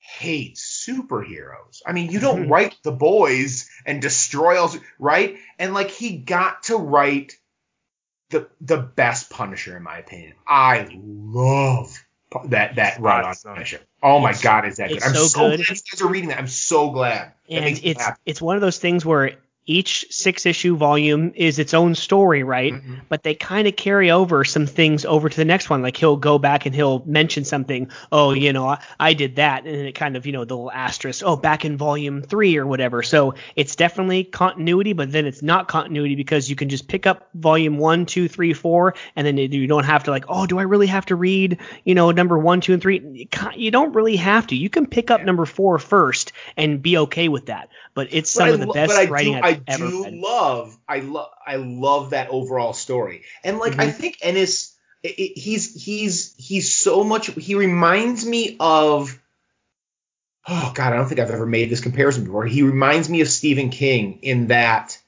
[0.00, 1.82] hates superheroes.
[1.86, 5.38] I mean, you don't write the boys and destroy all, right?
[5.56, 7.38] And like he got to write
[8.30, 10.34] the the best Punisher in my opinion.
[10.44, 11.96] I love
[12.46, 13.82] that that run on Punisher.
[14.02, 15.02] Oh my it's, god, is that good?
[15.04, 15.58] I'm so, so good.
[15.58, 16.38] glad you guys are reading that.
[16.38, 17.34] I'm so glad.
[17.48, 19.36] And it's it's one of those things where
[19.70, 22.72] each six issue volume is its own story, right?
[22.72, 22.94] Mm-hmm.
[23.08, 25.80] But they kind of carry over some things over to the next one.
[25.80, 27.88] Like he'll go back and he'll mention something.
[28.10, 30.72] Oh, you know, I, I did that, and it kind of, you know, the little
[30.72, 31.22] asterisk.
[31.24, 33.04] Oh, back in volume three or whatever.
[33.04, 37.28] So it's definitely continuity, but then it's not continuity because you can just pick up
[37.34, 40.62] volume one, two, three, four, and then you don't have to like, oh, do I
[40.62, 43.28] really have to read, you know, number one, two, and three?
[43.54, 44.56] You don't really have to.
[44.56, 47.68] You can pick up number four first and be okay with that.
[47.94, 50.14] But it's some but of the best writing do, I've I do read.
[50.14, 53.22] love I love I love that overall story.
[53.44, 53.80] And like mm-hmm.
[53.80, 59.18] I think Ennis it, it, he's he's he's so much he reminds me of
[60.46, 62.46] oh god, I don't think I've ever made this comparison before.
[62.46, 64.98] He reminds me of Stephen King in that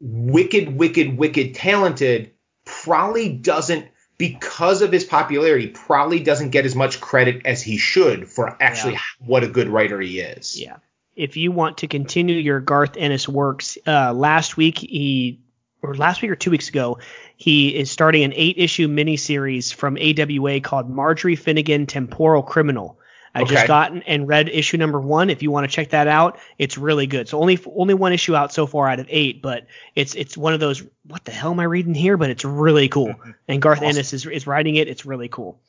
[0.00, 2.32] wicked wicked wicked talented
[2.64, 8.28] probably doesn't because of his popularity probably doesn't get as much credit as he should
[8.28, 9.00] for actually yeah.
[9.18, 10.60] what a good writer he is.
[10.60, 10.76] Yeah
[11.20, 15.38] if you want to continue your Garth Ennis works, uh, last week he
[15.82, 16.98] or last week or two weeks ago,
[17.36, 22.98] he is starting an eight issue miniseries from AWA called Marjorie Finnegan Temporal Criminal.
[23.34, 23.54] I okay.
[23.54, 25.30] just got and read issue number one.
[25.30, 27.28] If you want to check that out, it's really good.
[27.28, 30.54] So only only one issue out so far out of eight, but it's it's one
[30.54, 32.16] of those what the hell am I reading here?
[32.16, 33.14] But it's really cool.
[33.46, 33.88] And Garth awesome.
[33.88, 34.88] Ennis is is writing it.
[34.88, 35.60] It's really cool.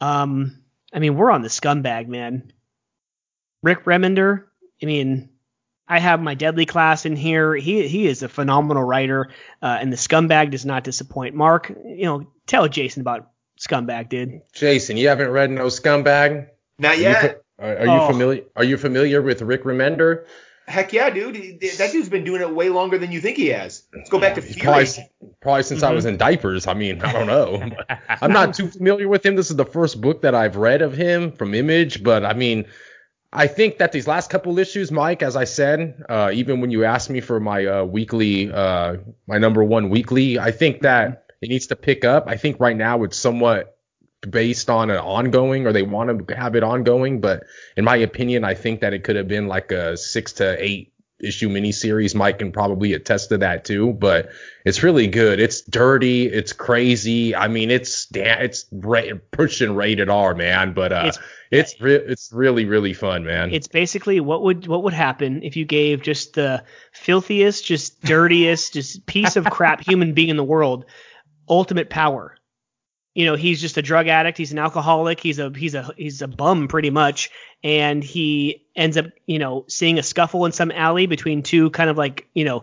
[0.00, 0.58] Um,
[0.92, 2.52] I mean we're on the scumbag man.
[3.62, 4.44] Rick Remender,
[4.82, 5.28] I mean,
[5.88, 7.54] I have my deadly class in here.
[7.54, 9.30] He he is a phenomenal writer,
[9.62, 11.34] uh, and the scumbag does not disappoint.
[11.34, 14.42] Mark, you know, tell Jason about scumbag, dude.
[14.52, 16.48] Jason, you haven't read no scumbag?
[16.78, 17.42] Not yet.
[17.58, 18.06] Are you, are, are you oh.
[18.08, 18.42] familiar?
[18.56, 20.26] Are you familiar with Rick Remender?
[20.68, 21.60] Heck yeah, dude.
[21.78, 23.84] That dude's been doing it way longer than you think he has.
[23.94, 24.60] Let's go back to Fury.
[24.60, 24.86] Probably,
[25.40, 25.90] probably since mm-hmm.
[25.90, 26.66] I was in diapers.
[26.66, 27.70] I mean, I don't know.
[28.20, 29.34] I'm not too familiar with him.
[29.34, 32.66] This is the first book that I've read of him from Image, but I mean,
[33.32, 36.84] I think that these last couple issues, Mike, as I said, uh, even when you
[36.84, 41.50] asked me for my uh, weekly, uh, my number one weekly, I think that it
[41.50, 42.24] needs to pick up.
[42.26, 43.76] I think right now it's somewhat
[44.28, 47.20] based on an ongoing, or they want to have it ongoing.
[47.20, 47.44] But
[47.76, 50.92] in my opinion, I think that it could have been like a six to eight
[51.20, 52.14] issue miniseries.
[52.14, 53.92] Mike can probably attest to that too.
[53.92, 54.30] But
[54.64, 55.40] it's really good.
[55.40, 56.26] It's dirty.
[56.26, 57.34] It's crazy.
[57.34, 60.74] I mean, it's it's ra- pushing rated R, man.
[60.74, 61.18] But uh, it's
[61.50, 63.52] it's re- it's really really fun, man.
[63.52, 68.74] It's basically what would what would happen if you gave just the filthiest, just dirtiest,
[68.74, 70.84] just piece of crap human being in the world
[71.48, 72.37] ultimate power.
[73.18, 76.22] You know, he's just a drug addict, he's an alcoholic, he's a he's a he's
[76.22, 77.30] a bum pretty much,
[77.64, 81.90] and he ends up, you know, seeing a scuffle in some alley between two kind
[81.90, 82.62] of like, you know,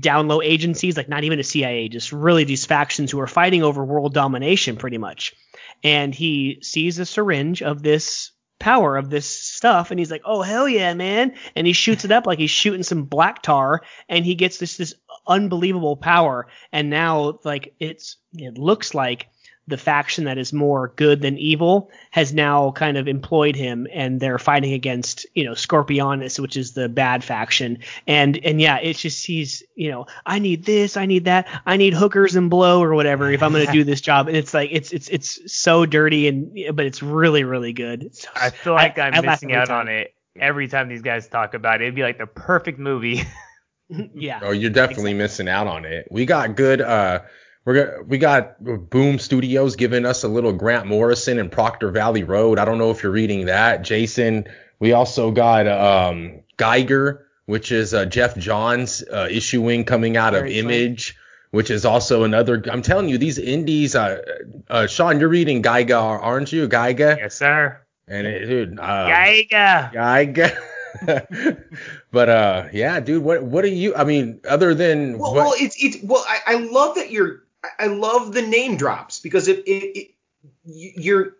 [0.00, 3.62] down low agencies, like not even a CIA, just really these factions who are fighting
[3.62, 5.34] over world domination pretty much.
[5.84, 10.40] And he sees a syringe of this power of this stuff and he's like oh
[10.40, 11.34] hell yeah man.
[11.54, 14.78] And he shoots it up like he's shooting some black tar and he gets this
[14.78, 14.94] this
[15.26, 16.46] unbelievable power.
[16.72, 19.28] And now like it's it looks like
[19.68, 24.18] the faction that is more good than evil has now kind of employed him and
[24.18, 27.78] they're fighting against you know scorpionus which is the bad faction.
[28.06, 31.76] And and yeah it's just he's you know i need this i need that i
[31.76, 34.28] need hookers and blow or whatever if i'm going to do this job.
[34.28, 38.16] And it's like it's it's it's so dirty and but it's really really good.
[38.16, 39.80] So, i feel like I, am missing out time.
[39.80, 41.84] on it every time these guys talk about it.
[41.84, 43.22] It'd be like the perfect movie.
[44.14, 44.40] Yeah.
[44.42, 45.14] Oh you're definitely exactly.
[45.14, 46.08] missing out on it.
[46.10, 47.20] We got good uh
[47.68, 52.58] we're we got Boom Studios giving us a little Grant Morrison and Proctor Valley Road.
[52.58, 54.46] I don't know if you're reading that, Jason.
[54.78, 60.58] We also got um, Geiger, which is uh, Geoff Johns uh, issuing coming out Very
[60.58, 61.14] of Image,
[61.50, 62.64] which is also another.
[62.72, 63.94] I'm telling you, these indies.
[63.94, 64.22] Uh,
[64.70, 66.68] uh, Sean, you're reading Geiger, aren't you?
[66.68, 67.18] Geiger.
[67.20, 67.78] Yes, sir.
[68.06, 69.90] And it, dude, uh, Geiger.
[69.92, 70.58] Geiger.
[72.10, 75.76] but uh yeah dude what what are you i mean other than well, well it's
[75.80, 77.42] it's well I, I love that you're
[77.78, 80.14] I love the name drops because it, it, it
[80.64, 81.36] you're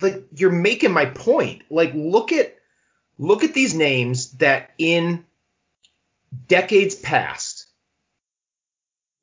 [0.00, 1.62] like you're making my point.
[1.70, 2.56] Like look at
[3.18, 5.24] look at these names that in
[6.48, 7.66] decades past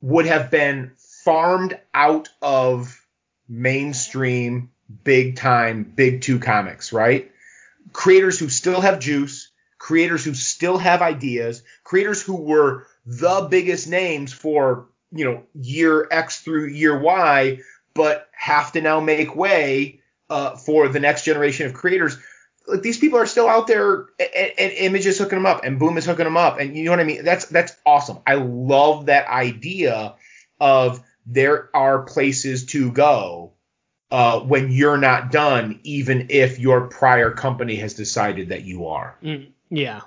[0.01, 3.05] would have been farmed out of
[3.49, 4.71] mainstream
[5.03, 7.31] big time, big two comics, right?
[7.93, 13.87] Creators who still have juice, creators who still have ideas, creators who were the biggest
[13.87, 17.59] names for, you know, year X through year Y,
[17.93, 22.17] but have to now make way uh, for the next generation of creators.
[22.67, 25.79] Like these people are still out there, and, and Image is hooking them up, and
[25.79, 27.23] Boom is hooking them up, and you know what I mean.
[27.23, 28.19] That's that's awesome.
[28.27, 30.15] I love that idea
[30.59, 33.53] of there are places to go
[34.11, 39.17] uh, when you're not done, even if your prior company has decided that you are.
[39.23, 40.01] Mm, yeah.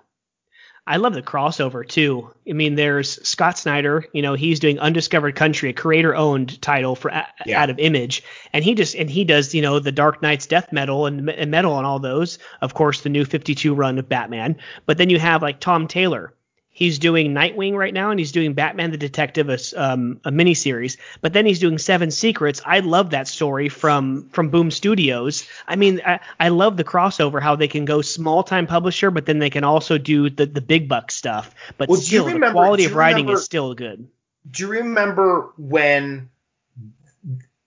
[0.90, 2.34] I love the crossover too.
[2.48, 4.04] I mean, there's Scott Snyder.
[4.12, 7.12] You know, he's doing Undiscovered Country, a creator-owned title for
[7.46, 7.62] yeah.
[7.62, 10.72] out of Image, and he just and he does you know the Dark Nights Death
[10.72, 12.40] Metal and, and Metal and all those.
[12.60, 14.56] Of course, the new 52 run of Batman.
[14.84, 16.34] But then you have like Tom Taylor,
[16.80, 20.96] He's doing Nightwing right now, and he's doing Batman the Detective, a, um, a miniseries.
[21.20, 22.62] But then he's doing Seven Secrets.
[22.64, 25.46] I love that story from from Boom Studios.
[25.68, 29.26] I mean, I, I love the crossover, how they can go small time publisher, but
[29.26, 31.54] then they can also do the the big buck stuff.
[31.76, 34.08] But well, still, remember, the quality of writing remember, is still good.
[34.50, 36.30] Do you remember when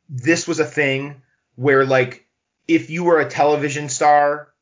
[0.09, 1.21] this was a thing
[1.55, 2.25] where like
[2.67, 4.52] if you were a television star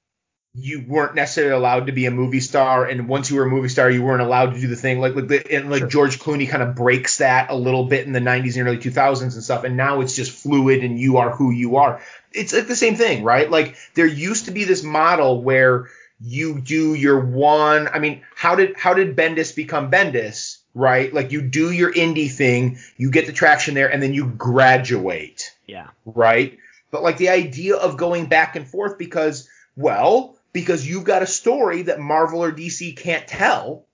[0.53, 3.69] you weren't necessarily allowed to be a movie star, and once you were a movie
[3.69, 4.99] star, you weren't allowed to do the thing.
[4.99, 5.87] Like, like, the, and like sure.
[5.87, 9.21] George Clooney kind of breaks that a little bit in the 90s and early 2000s
[9.21, 12.01] and stuff, and now it's just fluid, and you are who you are.
[12.33, 13.49] It's like the same thing, right?
[13.49, 15.87] Like, there used to be this model where
[16.19, 17.87] you do your one.
[17.87, 20.57] I mean, how did how did Bendis become Bendis?
[20.73, 21.13] Right?
[21.13, 25.53] Like, you do your indie thing, you get the traction there, and then you graduate.
[25.67, 25.87] Yeah.
[26.05, 26.57] Right?
[26.91, 31.27] But like the idea of going back and forth because, well, because you've got a
[31.27, 33.87] story that Marvel or DC can't tell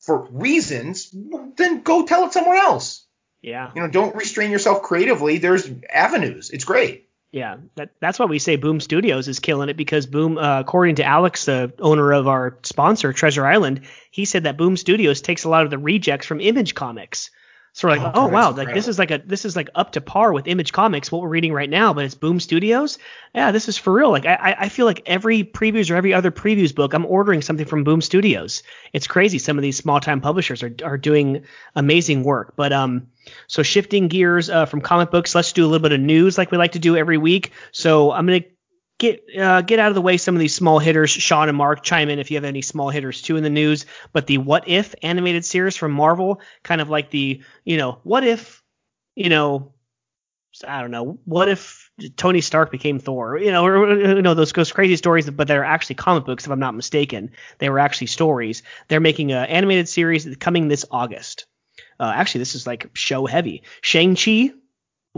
[0.00, 1.14] for reasons,
[1.56, 3.06] then go tell it somewhere else.
[3.42, 3.70] Yeah.
[3.74, 5.38] You know, don't restrain yourself creatively.
[5.38, 6.50] There's avenues.
[6.50, 7.08] It's great.
[7.30, 10.94] Yeah, that, that's why we say Boom Studios is killing it because Boom, uh, according
[10.96, 15.44] to Alex, the owner of our sponsor, Treasure Island, he said that Boom Studios takes
[15.44, 17.30] a lot of the rejects from Image Comics.
[17.78, 19.92] So we're like, oh, oh wow, like this is like a this is like up
[19.92, 22.98] to par with Image Comics, what we're reading right now, but it's Boom Studios.
[23.32, 24.10] Yeah, this is for real.
[24.10, 27.66] Like I I feel like every previews or every other previews book, I'm ordering something
[27.66, 28.64] from Boom Studios.
[28.92, 29.38] It's crazy.
[29.38, 31.44] Some of these small time publishers are are doing
[31.76, 32.54] amazing work.
[32.56, 33.10] But um,
[33.46, 36.50] so shifting gears uh, from comic books, let's do a little bit of news like
[36.50, 37.52] we like to do every week.
[37.70, 38.40] So I'm gonna
[38.98, 41.10] get uh, get out of the way some of these small hitters.
[41.10, 43.86] Sean and Mark chime in if you have any small hitters too in the news.
[44.12, 48.24] But the What If animated series from Marvel, kind of like the you know what
[48.24, 48.62] if
[49.14, 49.72] you know
[50.66, 54.52] I don't know what if Tony Stark became Thor, you know, or, you know those,
[54.52, 57.30] those crazy stories, but they're actually comic books if I'm not mistaken.
[57.58, 58.62] They were actually stories.
[58.88, 61.46] They're making an animated series coming this August.
[62.00, 63.62] Uh, actually, this is like show heavy.
[63.82, 64.50] Shang Chi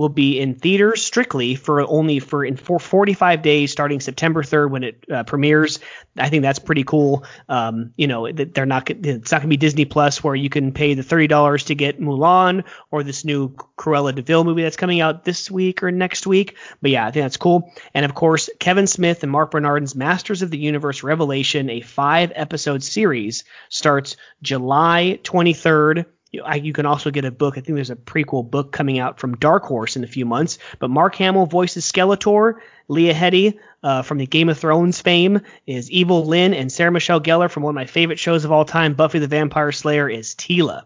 [0.00, 4.70] will be in theaters strictly for only for in for 45 days starting September 3rd
[4.70, 5.78] when it uh, premieres.
[6.16, 7.26] I think that's pretty cool.
[7.50, 10.72] Um, you know, they're not it's not going to be Disney Plus where you can
[10.72, 15.02] pay the $30 to get Mulan or this new Cruella de Vil movie that's coming
[15.02, 16.56] out this week or next week.
[16.80, 17.70] But yeah, I think that's cool.
[17.92, 22.32] And of course, Kevin Smith and Marc Bernardin's Masters of the Universe Revelation, a 5
[22.34, 27.58] episode series starts July 23rd you, I, you can also get a book.
[27.58, 30.58] I think there's a prequel book coming out from Dark Horse in a few months.
[30.78, 32.60] But Mark Hamill voices Skeletor.
[32.88, 37.20] Lena Headey uh, from the Game of Thrones fame is Evil Lynn, and Sarah Michelle
[37.20, 40.34] Gellar from one of my favorite shows of all time, Buffy the Vampire Slayer, is
[40.34, 40.82] Teela.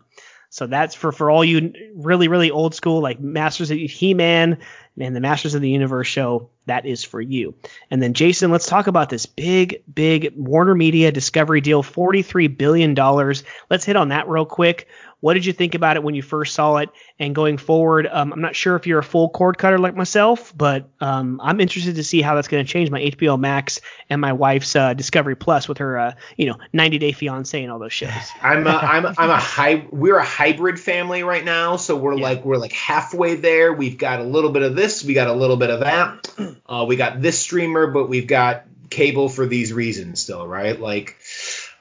[0.54, 4.58] So that's for for all you really really old school like Masters of He-Man
[4.96, 6.50] and the Masters of the Universe show.
[6.66, 7.56] That is for you.
[7.90, 12.94] And then Jason, let's talk about this big big Warner Media Discovery deal, 43 billion
[12.94, 13.42] dollars.
[13.68, 14.86] Let's hit on that real quick.
[15.24, 16.90] What did you think about it when you first saw it?
[17.18, 20.52] And going forward, um, I'm not sure if you're a full cord cutter like myself,
[20.54, 24.20] but um, I'm interested to see how that's going to change my HBO Max and
[24.20, 27.78] my wife's uh, Discovery Plus with her, uh, you know, 90 Day Fiance and all
[27.78, 28.10] those shows.
[28.42, 32.22] I'm a, I'm I'm a high, we're a hybrid family right now, so we're yeah.
[32.22, 33.72] like we're like halfway there.
[33.72, 36.28] We've got a little bit of this, we got a little bit of that.
[36.66, 40.80] Uh, we got this streamer, but we've got cable for these reasons still, right?
[40.80, 41.16] Like,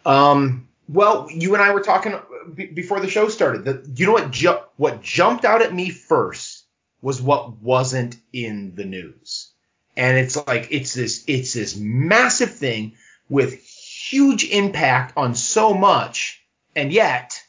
[0.06, 2.22] um, well, you and I were talking uh,
[2.54, 3.66] b- before the show started.
[3.66, 4.32] The, you know what?
[4.32, 6.66] Ju- what jumped out at me first
[7.02, 9.52] was what wasn't in the news,
[9.96, 12.94] and it's like it's this it's this massive thing
[13.30, 16.44] with huge impact on so much,
[16.76, 17.42] and yet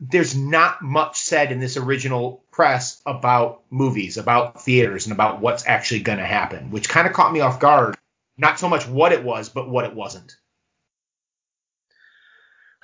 [0.00, 5.66] there's not much said in this original press about movies, about theaters, and about what's
[5.66, 7.96] actually going to happen, which kind of caught me off guard.
[8.36, 10.36] Not so much what it was, but what it wasn't.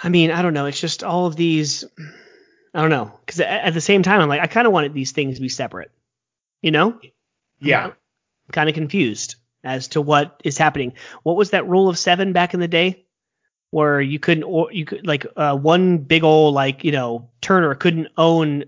[0.02, 0.66] I mean, I don't know.
[0.66, 1.84] It's just all of these.
[2.74, 3.12] I don't know.
[3.24, 5.48] Because at the same time, I'm like, I kind of wanted these things to be
[5.48, 5.90] separate.
[6.62, 7.00] You know?
[7.60, 7.86] Yeah.
[7.86, 7.92] I'm
[8.52, 10.94] kind of confused as to what is happening.
[11.22, 13.04] What was that rule of seven back in the day?
[13.70, 17.74] Where you couldn't, or you could like uh, one big old like you know Turner
[17.74, 18.64] couldn't own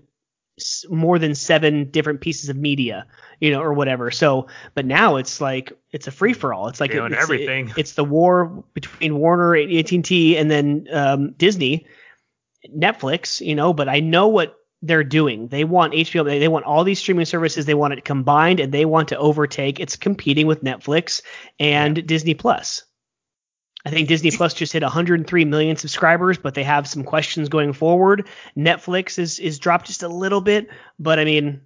[0.89, 3.05] more than seven different pieces of media,
[3.39, 4.11] you know, or whatever.
[4.11, 6.67] So, but now it's like it's a free for all.
[6.67, 7.69] It's like it's, everything.
[7.69, 11.87] It, it's the war between Warner, AT&T, and then um, Disney,
[12.75, 13.73] Netflix, you know.
[13.73, 15.47] But I know what they're doing.
[15.47, 16.25] They want HBO.
[16.25, 17.65] They, they want all these streaming services.
[17.65, 19.79] They want it combined, and they want to overtake.
[19.79, 21.21] It's competing with Netflix
[21.59, 22.03] and yeah.
[22.05, 22.83] Disney Plus.
[23.85, 27.73] I think Disney Plus just hit 103 million subscribers, but they have some questions going
[27.73, 28.27] forward.
[28.55, 30.69] Netflix is is dropped just a little bit,
[30.99, 31.61] but I mean,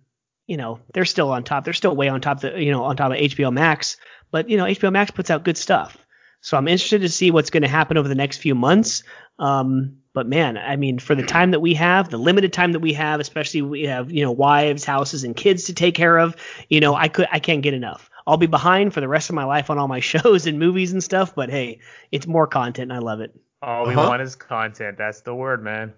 [0.47, 1.65] you know, they're still on top.
[1.65, 2.41] They're still way on top.
[2.41, 3.97] The you know on top of HBO Max,
[4.31, 5.97] but you know HBO Max puts out good stuff.
[6.41, 9.01] So I'm interested to see what's going to happen over the next few months.
[9.39, 12.81] Um, but man, I mean, for the time that we have, the limited time that
[12.81, 16.35] we have, especially we have you know wives, houses, and kids to take care of,
[16.69, 18.09] you know, I could I can't get enough.
[18.27, 20.91] I'll be behind for the rest of my life on all my shows and movies
[20.91, 21.79] and stuff, but hey,
[22.11, 23.35] it's more content and I love it.
[23.61, 24.09] All we uh-huh.
[24.09, 24.97] want is content.
[24.97, 25.93] That's the word, man.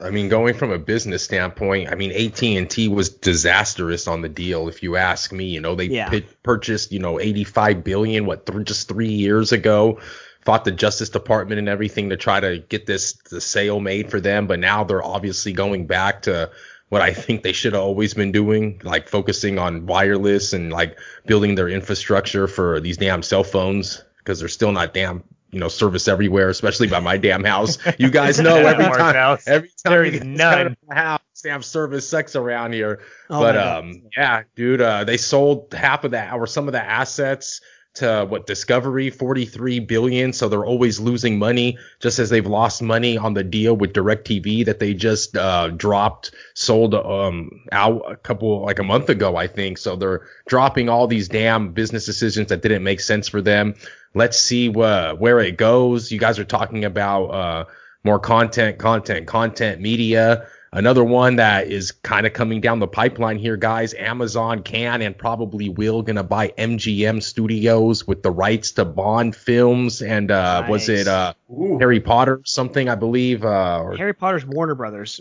[0.00, 4.68] I mean, going from a business standpoint, I mean, AT&T was disastrous on the deal,
[4.68, 5.46] if you ask me.
[5.46, 6.10] You know, they yeah.
[6.10, 9.98] p- purchased, you know, 85 billion, what, th- just three years ago.
[10.44, 14.20] Fought the Justice Department and everything to try to get this the sale made for
[14.20, 16.50] them, but now they're obviously going back to
[16.88, 20.98] what I think they should have always been doing, like focusing on wireless and like
[21.26, 25.68] building their infrastructure for these damn cell phones because they're still not damn you know
[25.68, 27.78] service everywhere, especially by my damn house.
[27.98, 32.72] You guys know every time every time there is none house, damn service sex around
[32.72, 33.00] here.
[33.30, 36.82] Oh but um yeah, dude, uh, they sold half of that or some of the
[36.82, 37.60] assets
[37.96, 43.18] to what Discovery 43 billion so they're always losing money just as they've lost money
[43.18, 48.64] on the deal with DirecTV that they just uh, dropped sold um out a couple
[48.64, 49.78] like a month ago I think.
[49.78, 53.74] So they're dropping all these damn business decisions that didn't make sense for them.
[54.14, 56.10] Let's see wh- where it goes.
[56.10, 57.64] You guys are talking about uh
[58.04, 60.46] more content content content media
[60.76, 63.94] Another one that is kind of coming down the pipeline here, guys.
[63.94, 70.02] Amazon can and probably will gonna buy MGM Studios with the rights to Bond films
[70.02, 70.70] and uh, nice.
[70.70, 71.32] was it uh,
[71.78, 73.42] Harry Potter something I believe?
[73.42, 75.18] Uh, or, Harry Potter's Warner Brothers.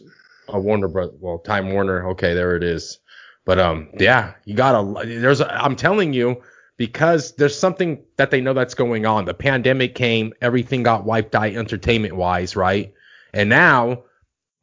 [0.50, 1.16] Oh, Warner Brothers.
[1.22, 2.10] Well, Time Warner.
[2.10, 3.00] Okay, there it is.
[3.46, 5.08] But um, yeah, you gotta.
[5.08, 5.40] There's.
[5.40, 6.42] A, I'm telling you
[6.76, 9.24] because there's something that they know that's going on.
[9.24, 12.94] The pandemic came, everything got wiped out entertainment wise, right?
[13.34, 14.04] And now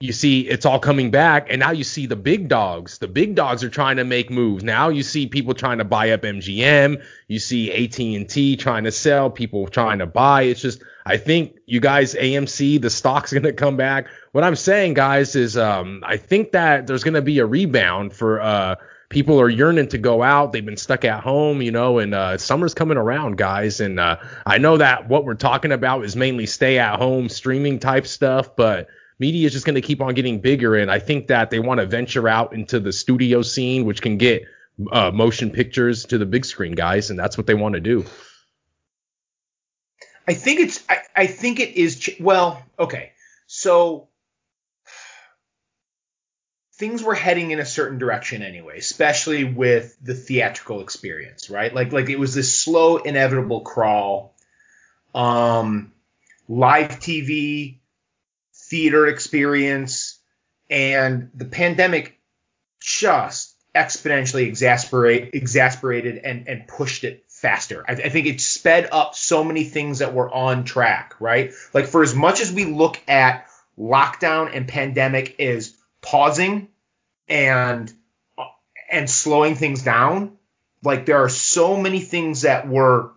[0.02, 2.98] you see it's all coming back and now you see the big dogs.
[2.98, 4.64] The big dogs are trying to make moves.
[4.64, 9.30] Now you see people trying to buy up mgm you see at&t trying to sell
[9.30, 10.42] people trying to buy.
[10.42, 14.08] It's just i think you guys amc the stock's going to come back.
[14.32, 18.12] What i'm saying guys is um, i think that there's going to be a rebound
[18.12, 18.74] for uh,
[19.08, 20.52] people are yearning to go out.
[20.52, 23.78] They've been stuck at home you know and uh, summer's coming around guys.
[23.78, 27.78] And uh, i know that what we're talking about is mainly stay at home streaming
[27.78, 28.88] type stuff but
[29.22, 30.74] media is just going to keep on getting bigger.
[30.74, 34.18] And I think that they want to venture out into the studio scene, which can
[34.18, 34.42] get
[34.90, 37.08] uh, motion pictures to the big screen, guys.
[37.08, 38.04] And that's what they want to do.
[40.26, 43.12] I think it's, I, I think it is, ch- well, okay.
[43.46, 44.08] So
[46.74, 51.72] things were heading in a certain direction anyway, especially with the theatrical experience, right?
[51.72, 54.34] Like, like it was this slow, inevitable crawl.
[55.14, 55.92] Um,
[56.48, 57.81] live TV
[58.72, 60.18] theater experience,
[60.70, 62.18] and the pandemic
[62.80, 67.84] just exponentially exasperate, exasperated and, and pushed it faster.
[67.86, 71.52] I, I, think it sped up so many things that were on track, right?
[71.74, 73.46] Like for as much as we look at
[73.78, 76.68] lockdown and pandemic is pausing
[77.28, 77.92] and
[78.90, 80.38] and slowing things down,
[80.82, 83.12] like there are so many things that were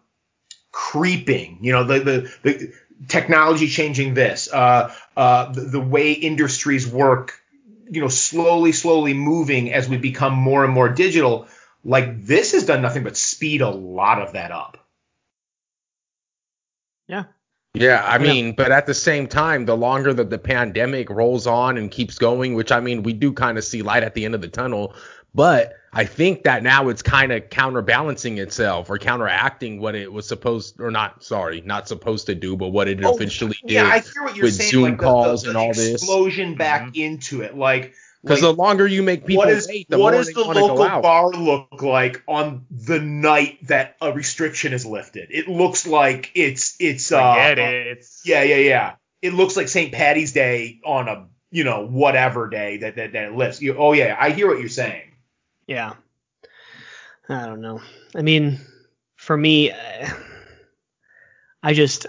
[0.73, 1.59] creeping.
[1.61, 2.73] You know, the the the
[3.07, 7.39] technology changing this, uh, uh, the, the, way industries work,
[7.89, 11.47] you know, slowly, slowly moving as we become more and more digital.
[11.83, 14.77] Like this has done nothing but speed a lot of that up.
[17.07, 17.25] Yeah.
[17.73, 21.77] Yeah, I mean, but at the same time, the longer that the pandemic rolls on
[21.77, 24.33] and keeps going, which I mean, we do kind of see light at the end
[24.33, 24.95] of the tunnel,
[25.33, 30.27] but I think that now it's kind of counterbalancing itself or counteracting what it was
[30.27, 33.87] supposed or not sorry, not supposed to do, but what it oh, eventually yeah, did.
[33.87, 34.71] Yeah, I hear what you're with saying.
[34.71, 37.01] Zoom like calls the, the, the and all this explosion back mm-hmm.
[37.01, 37.93] into it, like
[38.25, 41.01] because like, the longer you make people what is, wait, the what does the local
[41.01, 45.29] bar look like on the night that a restriction is lifted?
[45.31, 47.57] It looks like it's it's uh, it.
[47.57, 48.93] It's yeah yeah yeah.
[49.21, 49.93] It looks like St.
[49.93, 53.61] Patty's Day on a you know whatever day that that, that it lifts.
[53.61, 55.13] You, oh yeah, I hear what you're saying.
[55.67, 55.93] Yeah.
[57.27, 57.81] I don't know.
[58.15, 58.59] I mean,
[59.15, 59.71] for me,
[61.63, 62.05] I just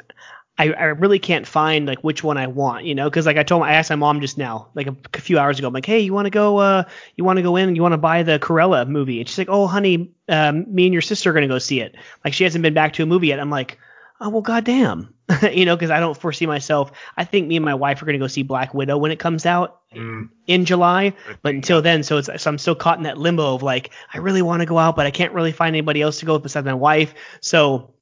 [0.58, 3.42] I, I really can't find like which one I want, you know, because like I
[3.42, 5.74] told my, I asked my mom just now, like a, a few hours ago, I'm
[5.74, 6.84] like, hey, you want to go, uh,
[7.14, 9.50] you want to go in, you want to buy the Cruella movie, and she's like,
[9.50, 11.94] oh, honey, um, me and your sister are gonna go see it.
[12.24, 13.40] Like she hasn't been back to a movie yet.
[13.40, 13.78] I'm like,
[14.20, 15.12] oh well, goddamn,
[15.52, 16.92] you know, because I don't foresee myself.
[17.16, 19.44] I think me and my wife are gonna go see Black Widow when it comes
[19.44, 20.28] out mm.
[20.46, 23.62] in July, but until then, so it's so I'm still caught in that limbo of
[23.62, 26.26] like, I really want to go out, but I can't really find anybody else to
[26.26, 27.92] go with besides my wife, so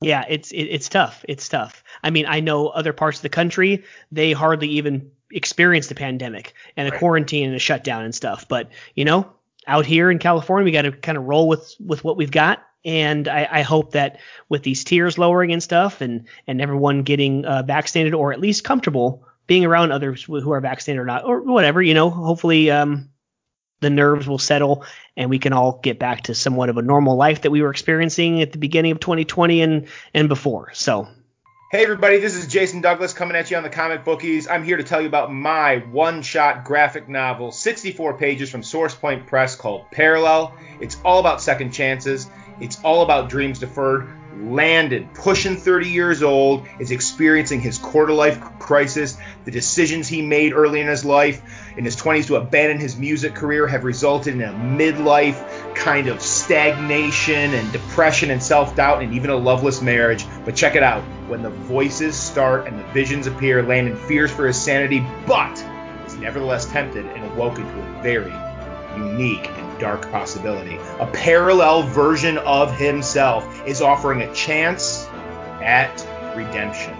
[0.00, 1.24] yeah, it's it, it's tough.
[1.28, 1.82] It's tough.
[2.02, 6.54] I mean, I know other parts of the country they hardly even experience the pandemic
[6.76, 6.98] and the right.
[6.98, 8.46] quarantine and the shutdown and stuff.
[8.48, 9.30] But you know,
[9.66, 12.64] out here in California, we got to kind of roll with with what we've got.
[12.84, 14.20] And I, I, hope that
[14.50, 18.62] with these tiers lowering and stuff, and and everyone getting uh, vaccinated or at least
[18.62, 23.10] comfortable being around others who are vaccinated or not, or whatever, you know, hopefully um,
[23.80, 24.84] the nerves will settle
[25.16, 27.70] and we can all get back to somewhat of a normal life that we were
[27.70, 30.70] experiencing at the beginning of 2020 and and before.
[30.72, 31.08] So
[31.70, 34.46] Hey everybody, this is Jason Douglas coming at you on the Comic Bookies.
[34.48, 39.26] I'm here to tell you about my one-shot graphic novel, 64 pages from Source Point
[39.26, 40.54] Press called Parallel.
[40.80, 42.30] It's all about second chances.
[42.60, 44.08] It's all about dreams deferred.
[44.36, 49.16] Landon, pushing 30 years old, is experiencing his quarter life crisis.
[49.44, 51.42] The decisions he made early in his life,
[51.76, 56.20] in his 20s, to abandon his music career have resulted in a midlife kind of
[56.20, 60.26] stagnation and depression and self doubt and even a loveless marriage.
[60.44, 61.02] But check it out.
[61.28, 65.64] When the voices start and the visions appear, Landon fears for his sanity, but
[66.06, 68.32] is nevertheless tempted and awoken to a very
[68.96, 69.48] unique
[69.78, 70.76] dark possibility.
[71.00, 75.06] A parallel version of himself is offering a chance
[75.62, 76.06] at
[76.36, 76.96] redemption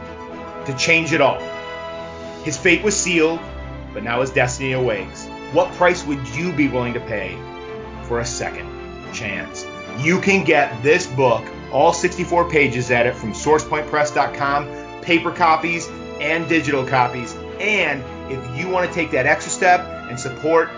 [0.66, 1.38] to change it all.
[2.42, 3.40] His fate was sealed,
[3.92, 5.26] but now his destiny awaits.
[5.52, 7.38] What price would you be willing to pay
[8.04, 8.68] for a second
[9.12, 9.66] chance?
[10.00, 15.88] You can get this book, all 64 pages at it, from sourcepointpress.com, paper copies
[16.20, 17.34] and digital copies.
[17.60, 20.70] And if you want to take that extra step and support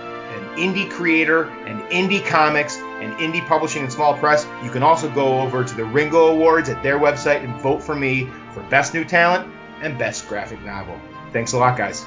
[0.56, 5.40] indie creator and indie comics and indie publishing and small press, you can also go
[5.40, 9.04] over to the Ringo Awards at their website and vote for me for Best New
[9.04, 9.52] Talent
[9.82, 10.98] and Best Graphic Novel.
[11.32, 12.04] Thanks a lot, guys.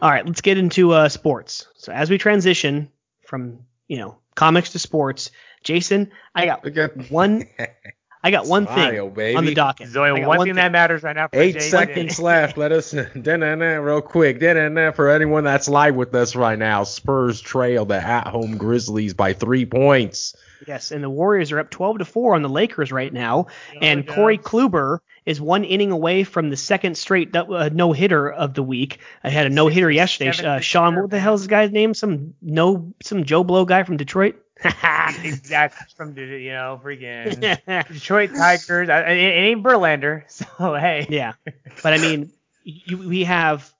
[0.00, 1.66] All right, let's get into uh, sports.
[1.76, 2.90] So as we transition
[3.26, 5.30] from you know comics to sports,
[5.62, 7.48] Jason, I got one
[8.22, 9.36] I got one Smile, thing baby.
[9.36, 9.88] on the docket.
[9.88, 11.28] Zoe, one, one thing, thing, that matters right now.
[11.32, 12.56] Eight seconds left.
[12.56, 14.40] Let us real quick.
[14.40, 19.66] For anyone that's live with us right now, Spurs trail the at-home Grizzlies by three
[19.66, 20.34] points.
[20.66, 23.78] Yes, and the Warriors are up 12 to four on the Lakers right now, oh,
[23.80, 28.54] and Corey Kluber is one inning away from the second straight uh, no hitter of
[28.54, 28.98] the week.
[29.22, 30.30] I had a no hitter yesterday.
[30.44, 31.94] Uh, Sean, what the hell is the guy's name?
[31.94, 34.36] Some no, some Joe Blow guy from Detroit.
[35.22, 38.88] exactly from you know freaking Detroit Tigers.
[38.88, 41.06] It ain't Verlander, so hey.
[41.08, 41.34] Yeah,
[41.82, 42.32] but I mean,
[42.64, 43.72] you, we have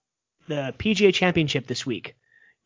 [0.46, 2.14] the PGA Championship this week.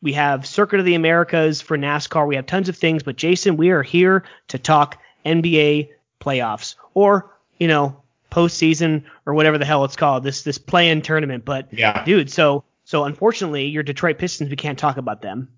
[0.01, 2.27] We have Circuit of the Americas for NASCAR.
[2.27, 5.89] We have tons of things, but Jason, we are here to talk NBA
[6.21, 8.01] playoffs or you know
[8.31, 10.23] postseason or whatever the hell it's called.
[10.23, 11.45] This this play-in tournament.
[11.45, 12.29] But yeah, dude.
[12.29, 15.49] So so unfortunately, your Detroit Pistons, we can't talk about them.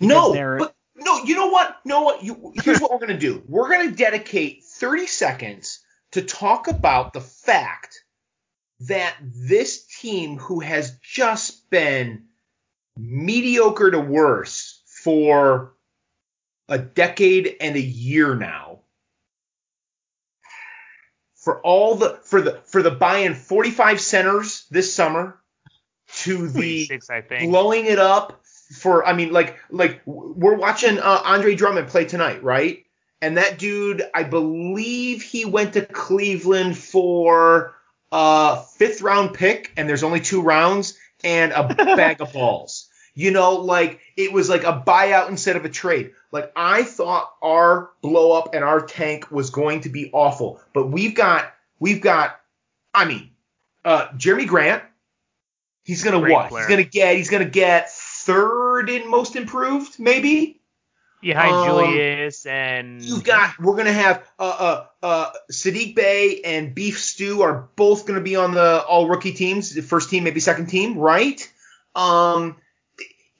[0.00, 0.73] No, but
[1.24, 1.76] no, you know what?
[1.84, 2.22] You know what?
[2.22, 3.42] You, here's what we're gonna do.
[3.48, 5.80] We're gonna dedicate 30 seconds
[6.12, 8.04] to talk about the fact
[8.80, 12.24] that this team, who has just been
[12.96, 15.74] mediocre to worse for
[16.68, 18.80] a decade and a year now,
[21.36, 25.40] for all the for the for the buying 45 centers this summer
[26.16, 27.00] to the
[27.40, 28.43] blowing it up
[28.74, 32.84] for I mean like like we're watching uh, Andre Drummond play tonight, right?
[33.22, 37.74] And that dude, I believe he went to Cleveland for
[38.12, 42.88] a fifth round pick, and there's only two rounds and a bag of balls.
[43.14, 46.12] You know, like it was like a buyout instead of a trade.
[46.32, 50.88] Like I thought our blow up and our tank was going to be awful, but
[50.88, 52.40] we've got we've got
[52.94, 53.30] I mean,
[53.84, 54.82] uh, Jerami Grant.
[55.84, 56.50] He's gonna Great what?
[56.50, 56.66] Player.
[56.66, 57.90] He's gonna get he's gonna get
[58.24, 60.60] third in most improved, maybe.
[61.22, 66.42] Yeah, hi um, Julius and you've got we're gonna have uh uh uh Saddiq Bey
[66.44, 70.24] and Beef Stew are both gonna be on the all rookie teams, the first team,
[70.24, 71.50] maybe second team, right?
[71.94, 72.56] Um,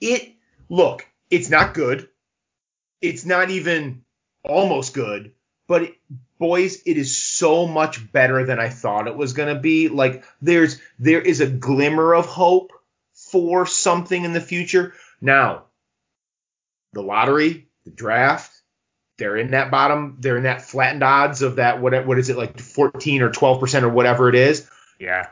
[0.01, 0.32] it
[0.70, 2.09] look, it's not good.
[3.03, 4.03] It's not even
[4.43, 5.32] almost good,
[5.66, 5.95] but it,
[6.39, 9.89] boys, it is so much better than I thought it was gonna be.
[9.89, 12.72] Like there's there is a glimmer of hope
[13.35, 14.95] for something in the future.
[15.20, 15.64] Now,
[16.93, 18.53] the lottery, the draft,
[19.18, 22.37] they're in that bottom, they're in that flattened odds of that what what is it
[22.37, 24.70] like 14 or 12 percent or whatever it is.
[25.01, 25.26] Yeah.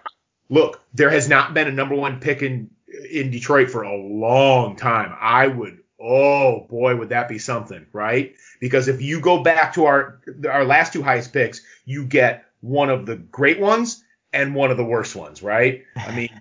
[0.48, 2.70] Look, there has not been a number one pick in
[3.08, 5.14] in Detroit for a long time.
[5.20, 8.34] I would, oh boy, would that be something, right?
[8.58, 12.90] Because if you go back to our our last two highest picks, you get one
[12.90, 15.84] of the great ones and one of the worst ones, right?
[15.96, 16.40] I mean,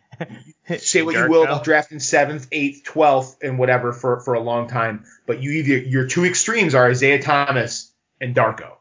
[0.77, 4.67] say what you will about drafting seventh, eighth, twelfth, and whatever for for a long
[4.67, 8.73] time, but you either your two extremes are Isiah Thomas and Darko,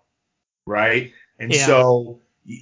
[0.67, 1.13] right?
[1.39, 1.67] And yeah.
[1.67, 2.21] so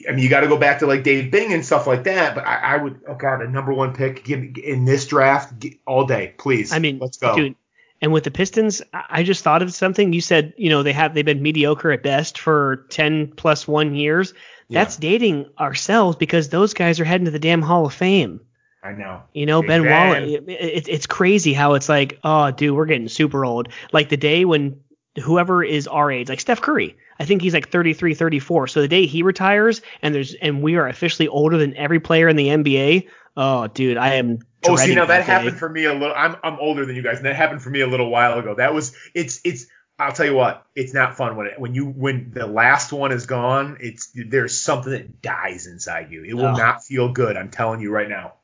[0.09, 2.35] I mean, you got to go back to like Dave Bing and stuff like that.
[2.35, 6.05] But I, I would, oh god, a number one pick give in this draft all
[6.05, 6.73] day, please.
[6.73, 7.35] I mean, let's go.
[7.37, 7.57] Dude,
[8.01, 10.13] and with the Pistons, I just thought of something.
[10.13, 13.95] You said, you know, they have they've been mediocre at best for 10 plus one
[13.95, 14.35] years.
[14.71, 15.11] That's yeah.
[15.11, 18.41] dating ourselves because those guys are heading to the damn Hall of Fame.
[18.89, 19.23] I know.
[19.35, 20.31] You know, Ben Wallace.
[20.31, 23.69] It, it, it's crazy how it's like, oh, dude, we're getting super old.
[23.93, 24.81] Like the day when
[25.23, 28.69] whoever is our age, like Steph Curry, I think he's like 33, 34.
[28.69, 32.29] So the day he retires and there's and we are officially older than every player
[32.29, 34.39] in the NBA, oh, dude, I am.
[34.67, 36.15] Oh, see, now that, that happened for me a little.
[36.17, 38.55] I'm I'm older than you guys, and that happened for me a little while ago.
[38.55, 39.67] That was it's it's.
[40.01, 43.13] I'll tell you what, it's not fun when it when you when the last one
[43.13, 43.79] is gone.
[43.81, 46.25] It's there's something that dies inside you.
[46.25, 46.57] It will oh.
[46.57, 47.37] not feel good.
[47.37, 48.35] I'm telling you right now.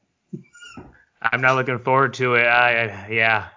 [1.25, 2.45] I'm not looking forward to it.
[2.45, 3.49] I, yeah,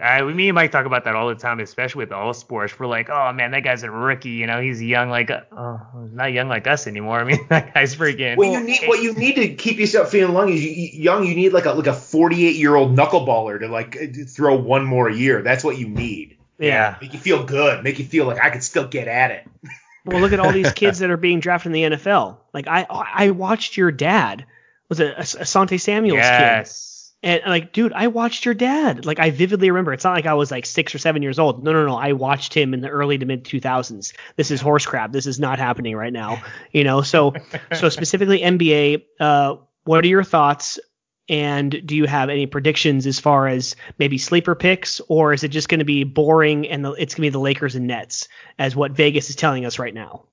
[0.00, 2.78] I, me and Mike talk about that all the time, especially with all sports.
[2.78, 4.30] We're like, oh man, that guy's a rookie.
[4.30, 5.78] You know, he's young like, uh,
[6.12, 7.20] not young like us anymore.
[7.20, 8.36] I mean, that guy's freaking.
[8.36, 11.26] What you need, what you need to keep yourself feeling young is you, young.
[11.26, 13.98] You need like a like a 48 year old knuckleballer to like
[14.28, 15.42] throw one more year.
[15.42, 16.38] That's what you need.
[16.58, 16.96] Yeah.
[17.00, 17.84] Make you feel good.
[17.84, 19.48] Make you feel like I could still get at it.
[20.06, 22.38] well, look at all these kids that are being drafted in the NFL.
[22.54, 24.46] Like I, I watched your dad
[24.88, 26.68] was a Asante Samuel's yes.
[26.68, 26.92] kid
[27.22, 29.06] and like, dude, I watched your dad.
[29.06, 29.92] Like, I vividly remember.
[29.92, 31.62] It's not like I was like six or seven years old.
[31.62, 31.96] No, no, no.
[31.96, 34.12] I watched him in the early to mid 2000s.
[34.36, 35.12] This is horse crap.
[35.12, 36.42] This is not happening right now.
[36.72, 37.02] You know.
[37.02, 37.34] So,
[37.74, 39.04] so specifically NBA.
[39.20, 40.80] Uh, what are your thoughts?
[41.28, 45.48] And do you have any predictions as far as maybe sleeper picks, or is it
[45.48, 48.28] just going to be boring and the, it's going to be the Lakers and Nets
[48.58, 50.24] as what Vegas is telling us right now?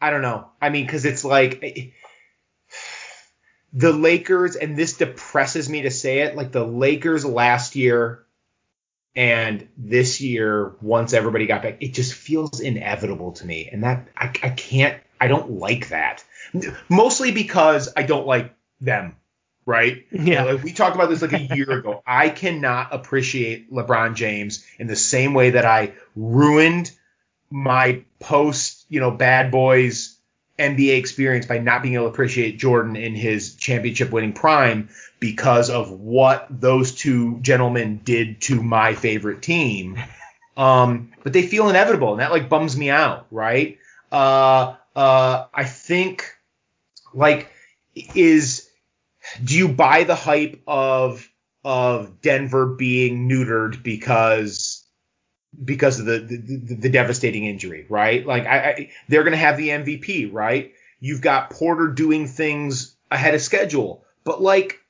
[0.00, 0.48] I don't know.
[0.60, 1.94] I mean, because it's like
[3.72, 8.24] the Lakers, and this depresses me to say it, like the Lakers last year
[9.14, 13.68] and this year, once everybody got back, it just feels inevitable to me.
[13.70, 16.24] And that I, I can't, I don't like that.
[16.88, 19.16] Mostly because I don't like them,
[19.66, 20.06] right?
[20.12, 20.22] Yeah.
[20.22, 22.02] You know, like we talked about this like a year ago.
[22.06, 26.92] I cannot appreciate LeBron James in the same way that I ruined
[27.50, 30.17] my post, you know, bad boys
[30.58, 34.88] NBA experience by not being able to appreciate Jordan in his championship winning prime
[35.20, 39.98] because of what those two gentlemen did to my favorite team.
[40.56, 43.78] Um, but they feel inevitable, and that like bums me out, right?
[44.10, 46.34] Uh, uh, I think
[47.14, 47.52] like
[48.16, 48.68] is
[49.44, 51.30] do you buy the hype of
[51.64, 54.84] of Denver being neutered because
[55.64, 58.26] because of the the, the devastating injury, right?
[58.26, 60.72] Like I, I they're going to have the MVP, right?
[61.00, 64.80] You've got Porter doing things ahead of schedule, but like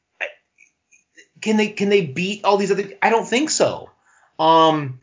[1.41, 3.91] can they can they beat all these other I don't think so.
[4.39, 5.01] Um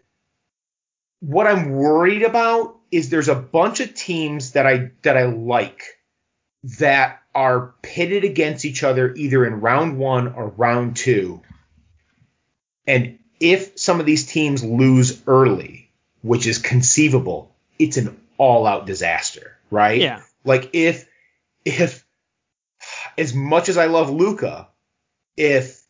[1.19, 5.83] what I'm worried about is there's a bunch of teams that I that I like
[6.79, 11.41] that are pitted against each other either in round 1 or round 2.
[12.87, 15.89] And if some of these teams lose early,
[16.21, 20.01] which is conceivable, it's an all-out disaster, right?
[20.01, 20.21] Yeah.
[20.43, 21.07] Like if
[21.63, 22.05] if
[23.17, 24.69] as much as I love Luka,
[25.37, 25.81] if,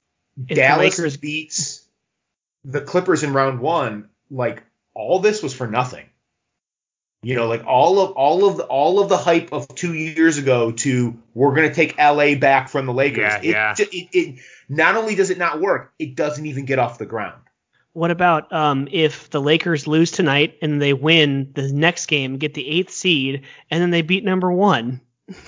[0.47, 1.17] if Dallas Lakers...
[1.17, 1.85] beats
[2.63, 6.05] the Clippers in round one, like all this was for nothing.
[7.26, 10.38] You know, like all of all of the, all of the hype of two years
[10.38, 13.17] ago to we're gonna take LA back from the Lakers.
[13.17, 13.76] Yeah, it, yeah.
[13.80, 17.41] It, it, not only does it not work, it doesn't even get off the ground.
[17.93, 22.53] What about um, if the Lakers lose tonight and they win the next game, get
[22.53, 25.01] the eighth seed, and then they beat number one?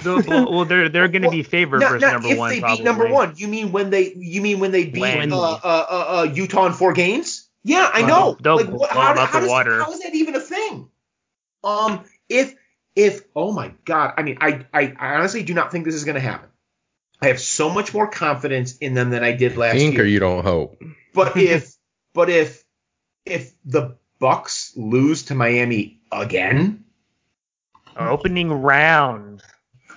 [0.03, 2.49] well, they're they're going to be favored not, versus not number if one.
[2.49, 2.77] they probably.
[2.77, 6.05] beat number one, you mean when they you mean when they beat uh, uh, uh,
[6.21, 7.47] uh, Utah in four games?
[7.63, 8.35] Yeah, I know.
[8.41, 10.46] Don't like, what, how, how, does, how is that even a thing?
[11.63, 12.55] Um, if
[12.95, 16.03] if oh my god, I mean, I I, I honestly do not think this is
[16.03, 16.49] going to happen.
[17.21, 20.03] I have so much more confidence in them than I did last think year.
[20.03, 20.81] or you don't hope.
[21.13, 21.73] But if
[22.13, 22.63] but if
[23.25, 26.85] if the Bucks lose to Miami again,
[27.95, 29.43] opening round.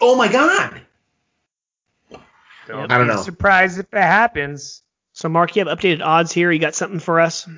[0.00, 0.82] Oh my god.
[2.66, 3.22] Don't I don't know.
[3.22, 4.82] Surprised if it happens.
[5.12, 6.52] So, Mark, you have updated odds here.
[6.52, 7.48] You got something for us?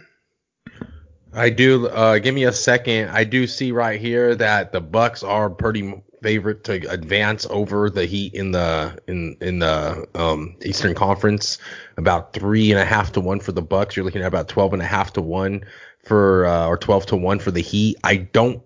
[1.35, 1.89] I do.
[1.89, 3.09] Uh, give me a second.
[3.11, 8.05] I do see right here that the Bucks are pretty favorite to advance over the
[8.05, 11.59] Heat in the in in the um, Eastern Conference.
[11.97, 13.97] About three and a half to one for the Bucks.
[13.97, 15.65] You're looking at about twelve and a half to one
[16.05, 17.97] for uh, or twelve to one for the Heat.
[18.05, 18.63] I don't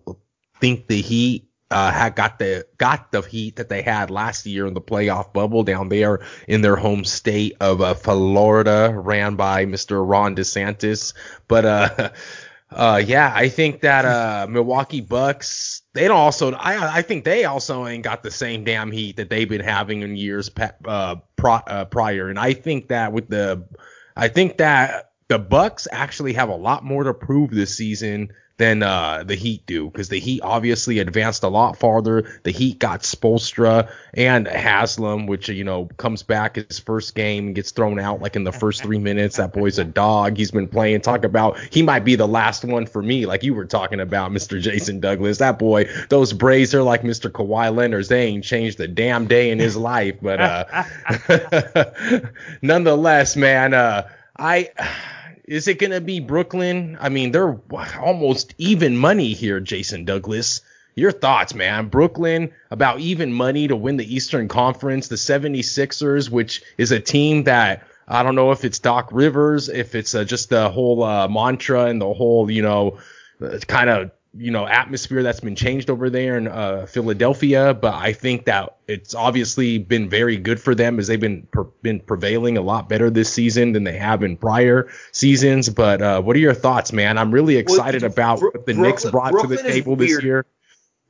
[0.60, 4.66] think the Heat uh, had got the got the heat that they had last year
[4.66, 9.66] in the playoff bubble down there in their home state of uh, Florida, ran by
[9.66, 10.08] Mr.
[10.08, 11.12] Ron DeSantis.
[11.48, 12.10] But uh,
[12.76, 17.46] Uh, yeah, I think that uh, Milwaukee Bucks they don't also I I think they
[17.46, 20.50] also ain't got the same damn heat that they've been having in years
[20.84, 23.66] uh, pro, uh, prior, and I think that with the
[24.14, 28.82] I think that the Bucks actually have a lot more to prove this season than
[28.82, 32.40] uh, the Heat do because the Heat obviously advanced a lot farther.
[32.42, 37.54] The Heat got Spoelstra and Haslem, which you know comes back his first game and
[37.54, 39.36] gets thrown out like in the first three minutes.
[39.36, 40.36] That boy's a dog.
[40.36, 41.02] He's been playing.
[41.02, 44.30] Talk about he might be the last one for me, like you were talking about,
[44.30, 44.60] Mr.
[44.60, 45.38] Jason Douglas.
[45.38, 47.30] That boy, those Braves are like Mr.
[47.30, 48.06] Kawhi Leonard.
[48.06, 50.84] They ain't changed a damn day in his life, but uh,
[52.62, 54.70] nonetheless, man, uh, I
[55.46, 56.96] is it going to be Brooklyn?
[57.00, 57.58] I mean, they're
[58.00, 60.60] almost even money here, Jason Douglas.
[60.94, 61.88] Your thoughts, man.
[61.88, 65.08] Brooklyn about even money to win the Eastern Conference.
[65.08, 69.94] The 76ers, which is a team that I don't know if it's Doc Rivers, if
[69.94, 72.98] it's uh, just the whole uh, mantra and the whole, you know,
[73.42, 77.94] uh, kind of you know atmosphere that's been changed over there in uh, Philadelphia, but
[77.94, 82.00] I think that it's obviously been very good for them as they've been per- been
[82.00, 85.68] prevailing a lot better this season than they have in prior seasons.
[85.68, 87.18] But uh, what are your thoughts, man?
[87.18, 89.96] I'm really excited well, about Bro- what the Brooklyn, Knicks brought Brooklyn to the table
[89.96, 90.46] this year.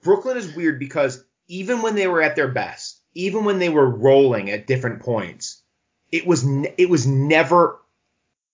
[0.03, 3.89] Brooklyn is weird because even when they were at their best, even when they were
[3.89, 5.63] rolling at different points,
[6.13, 7.81] it was ne- it was never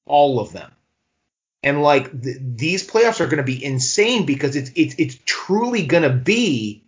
[0.06, 0.72] all of them.
[1.62, 5.86] And like th- these playoffs are going to be insane because it's it's it's truly
[5.86, 6.84] going to be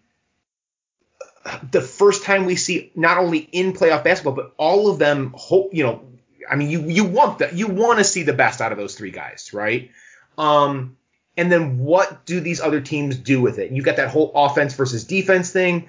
[1.70, 5.75] the first time we see not only in playoff basketball but all of them hope
[5.75, 6.03] you know
[6.51, 8.95] I mean you you want that you want to see the best out of those
[8.95, 9.91] three guys right?
[10.39, 10.97] Um
[11.37, 13.72] and then what do these other teams do with it?
[13.72, 15.89] You've got that whole offense versus defense thing.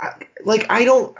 [0.00, 0.14] I,
[0.44, 1.16] like I don't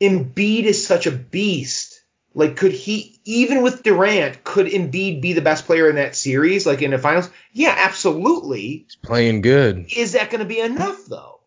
[0.00, 1.95] Embiid is such a beast
[2.36, 6.66] like, could he, even with Durant, could Embiid be the best player in that series,
[6.66, 7.30] like in the finals?
[7.50, 8.84] Yeah, absolutely.
[8.84, 9.86] He's playing good.
[9.96, 11.40] Is that going to be enough, though?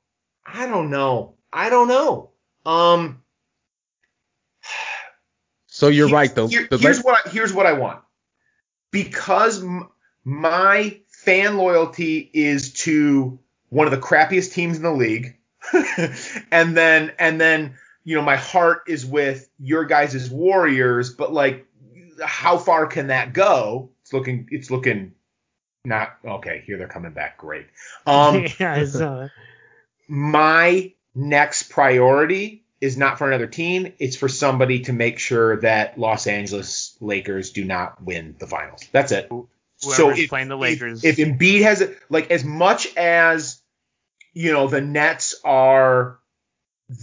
[0.44, 1.36] I don't know.
[1.54, 2.32] I don't know.
[2.66, 3.22] Um.
[5.68, 6.48] So you're right, though.
[6.48, 8.02] Here, here's what I, here's what I want.
[8.90, 9.90] Because m-
[10.24, 13.38] my fan loyalty is to
[13.70, 15.38] one of the crappiest teams in the league,
[16.52, 17.76] and then and then
[18.10, 21.68] you know, my heart is with your guys' Warriors, but like,
[22.20, 23.92] how far can that go?
[24.02, 25.12] It's looking, it's looking
[25.86, 26.64] not okay.
[26.66, 27.38] Here they're coming back.
[27.38, 27.68] Great.
[28.08, 29.28] Um, yeah,
[30.08, 33.94] my next priority is not for another team.
[34.00, 38.88] It's for somebody to make sure that Los Angeles Lakers do not win the finals.
[38.92, 39.28] That's it.
[39.30, 43.62] Whoever's so if, playing the Lakers, if, if Embiid has it, like as much as
[44.34, 46.18] you know, the Nets are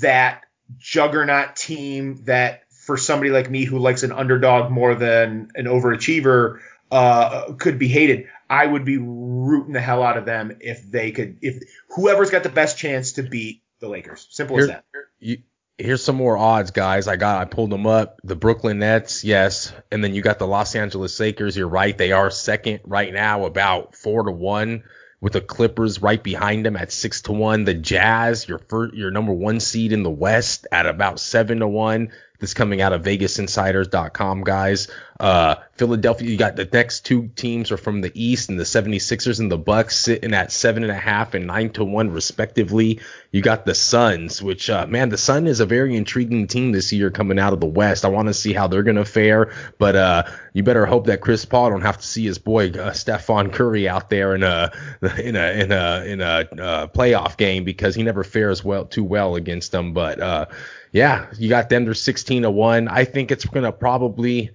[0.00, 0.45] that
[0.78, 6.60] juggernaut team that for somebody like me who likes an underdog more than an overachiever
[6.90, 8.28] uh, could be hated.
[8.48, 12.44] I would be rooting the hell out of them if they could, if whoever's got
[12.44, 14.28] the best chance to beat the Lakers.
[14.30, 14.84] Simple Here, as that.
[15.18, 15.38] You,
[15.78, 17.08] here's some more odds, guys.
[17.08, 18.20] I got, I pulled them up.
[18.22, 21.56] The Brooklyn Nets, yes, and then you got the Los Angeles Lakers.
[21.56, 24.84] You're right, they are second right now, about four to one
[25.20, 27.64] with the Clippers right behind them at six to one.
[27.64, 31.68] The Jazz, your first, your number one seed in the West at about seven to
[31.68, 32.12] one.
[32.38, 34.88] This coming out of VegasInsiders.com, guys.
[35.18, 39.40] Uh, Philadelphia, you got the next two teams are from the East, and the 76ers
[39.40, 43.00] and the Bucks sitting at seven and a half and nine to one, respectively.
[43.30, 46.92] You got the Suns, which, uh, man, the Sun is a very intriguing team this
[46.92, 48.04] year coming out of the West.
[48.04, 51.20] I want to see how they're going to fare, but uh, you better hope that
[51.20, 54.72] Chris Paul don't have to see his boy uh, Stephen Curry out there in a
[55.18, 59.04] in a in a in a uh, playoff game because he never fares well too
[59.04, 59.92] well against them.
[59.92, 60.46] But uh,
[60.92, 61.84] yeah, you got them.
[61.84, 62.88] They're 16 to one.
[62.88, 64.50] I think it's gonna probably.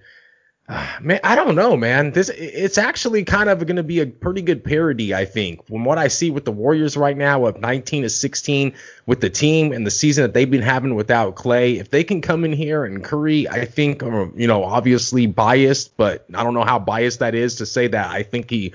[1.00, 2.12] Man, I don't know, man.
[2.12, 5.66] This it's actually kind of going to be a pretty good parody, I think.
[5.66, 8.74] From what I see with the Warriors right now, of 19 to 16
[9.06, 12.20] with the team and the season that they've been having without Clay, if they can
[12.20, 16.54] come in here and Curry, I think, um, you know, obviously biased, but I don't
[16.54, 18.72] know how biased that is to say that I think he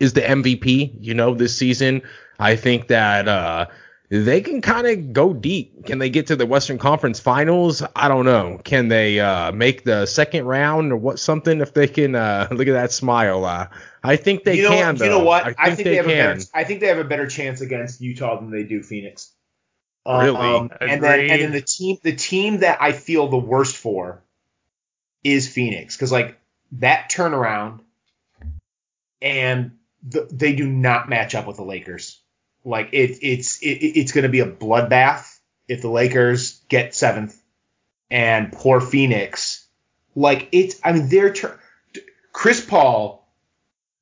[0.00, 2.02] is the MVP, you know, this season.
[2.38, 3.66] I think that uh,
[4.10, 5.84] they can kind of go deep.
[5.84, 7.82] Can they get to the Western Conference Finals?
[7.94, 8.58] I don't know.
[8.64, 12.14] Can they uh, make the second round or what something if they can?
[12.14, 13.44] Uh, look at that smile.
[13.44, 13.68] Uh,
[14.02, 14.96] I think they you know, can.
[14.96, 15.42] You know what?
[15.42, 16.30] I think, I think they, they, have can.
[16.30, 16.46] a better.
[16.54, 19.32] I think they have a better chance against Utah than they do Phoenix.
[20.06, 20.36] Really?
[20.36, 24.22] Um, and then and then the team the team that I feel the worst for
[25.22, 26.40] is Phoenix because like
[26.72, 27.80] that turnaround
[29.20, 32.22] and the, they do not match up with the Lakers.
[32.68, 35.38] Like it, it's it, it's going to be a bloodbath
[35.68, 37.40] if the Lakers get seventh
[38.10, 39.66] and poor Phoenix.
[40.14, 41.34] Like it's, I mean, they're
[42.32, 43.26] Chris Paul.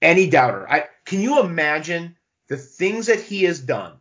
[0.03, 0.69] Any doubter?
[0.69, 2.17] I can you imagine
[2.49, 3.95] the things that he has done,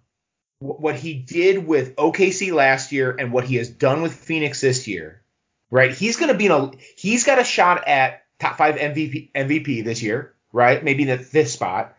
[0.59, 4.87] what he did with OKC last year, and what he has done with Phoenix this
[4.87, 5.21] year.
[5.69, 5.93] Right?
[5.93, 6.71] He's going to be in a.
[6.97, 10.33] He's got a shot at top five MVP MVP this year.
[10.51, 10.83] Right?
[10.83, 11.95] Maybe in the fifth spot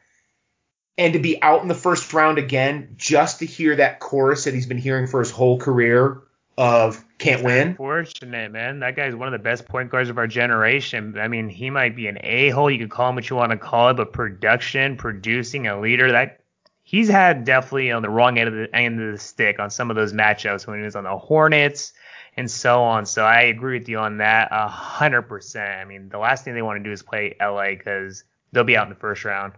[0.98, 4.54] and to be out in the first round again just to hear that chorus that
[4.54, 6.22] he's been hearing for his whole career
[6.58, 7.74] of can't win.
[7.74, 8.80] Fortunate, man.
[8.80, 11.18] That guy's one of the best point guards of our generation.
[11.18, 12.70] I mean, he might be an a-hole.
[12.70, 16.12] You could call him what you want to call it, but production, producing, a leader,
[16.12, 16.40] that
[16.82, 19.90] he's had definitely on the wrong end of the end of the stick on some
[19.90, 21.92] of those matchups when he was on the Hornets
[22.36, 23.06] and so on.
[23.06, 25.80] So I agree with you on that a hundred percent.
[25.80, 28.76] I mean, the last thing they want to do is play LA because they'll be
[28.76, 29.54] out in the first round.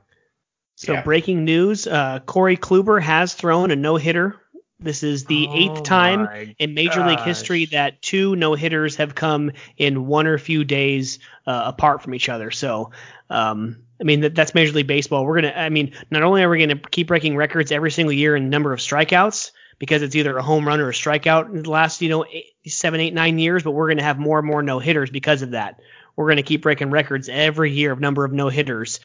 [0.78, 1.02] So yeah.
[1.02, 4.36] breaking news: uh, Corey Kluber has thrown a no hitter.
[4.78, 7.08] This is the oh eighth time in Major gosh.
[7.08, 11.18] League history that two no hitters have come in one or few days
[11.48, 12.52] uh, apart from each other.
[12.52, 12.92] So,
[13.28, 15.26] um, I mean, that, that's Major League Baseball.
[15.26, 18.36] We're gonna, I mean, not only are we gonna keep breaking records every single year
[18.36, 19.50] in number of strikeouts
[19.80, 22.52] because it's either a home run or a strikeout in the last, you know, eight,
[22.68, 25.50] seven, eight, nine years, but we're gonna have more and more no hitters because of
[25.50, 25.80] that.
[26.14, 29.00] We're gonna keep breaking records every year of number of no hitters.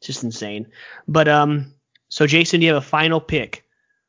[0.00, 0.68] Just insane.
[1.06, 1.74] But um,
[2.08, 3.64] so Jason, do you have a final pick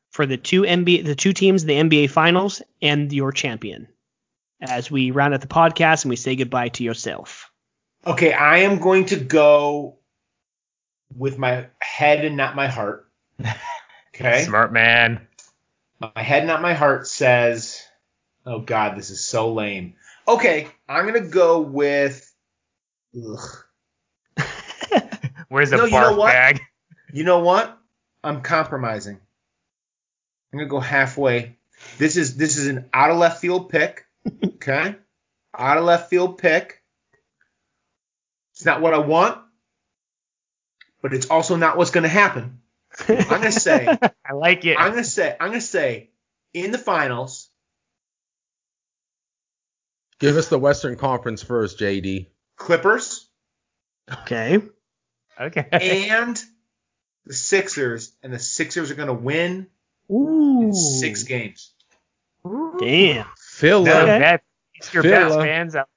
[0.09, 3.87] for the two NBA, the two teams in the NBA Finals, and your champion?
[4.61, 7.49] As we round out the podcast and we say goodbye to yourself.
[8.05, 9.97] Okay, I am going to go
[11.15, 13.07] with my head and not my heart.
[14.13, 14.43] Okay.
[14.43, 15.27] Smart man.
[15.99, 17.81] My head, and not my heart says,
[18.45, 19.95] "Oh God, this is so lame."
[20.27, 22.31] Okay, I'm gonna go with.
[23.15, 23.63] Ugh,
[25.49, 26.31] Where's the no, barf you know what?
[26.31, 26.61] bag?
[27.13, 27.77] You know what?
[28.23, 29.19] I'm compromising.
[30.51, 31.57] I'm gonna go halfway.
[31.97, 34.05] This is this is an out of left field pick.
[34.45, 34.95] Okay,
[35.57, 36.81] out of left field pick.
[38.53, 39.39] It's not what I want,
[41.01, 42.59] but it's also not what's gonna happen.
[43.07, 43.87] I'm gonna say.
[44.25, 44.77] I like it.
[44.77, 45.35] I'm gonna say.
[45.39, 46.11] I'm gonna say
[46.53, 47.49] in the finals.
[50.19, 52.27] Give us the Western Conference first, JD.
[52.55, 53.27] Clippers.
[54.21, 54.61] Okay.
[55.39, 55.65] Okay.
[56.09, 56.41] And
[57.25, 59.67] the Sixers, and the Sixers are going to win
[60.11, 60.73] Ooh.
[60.73, 61.71] six games.
[62.43, 63.27] Damn.
[63.37, 64.39] Phil, now, okay.
[64.91, 65.89] your best fans out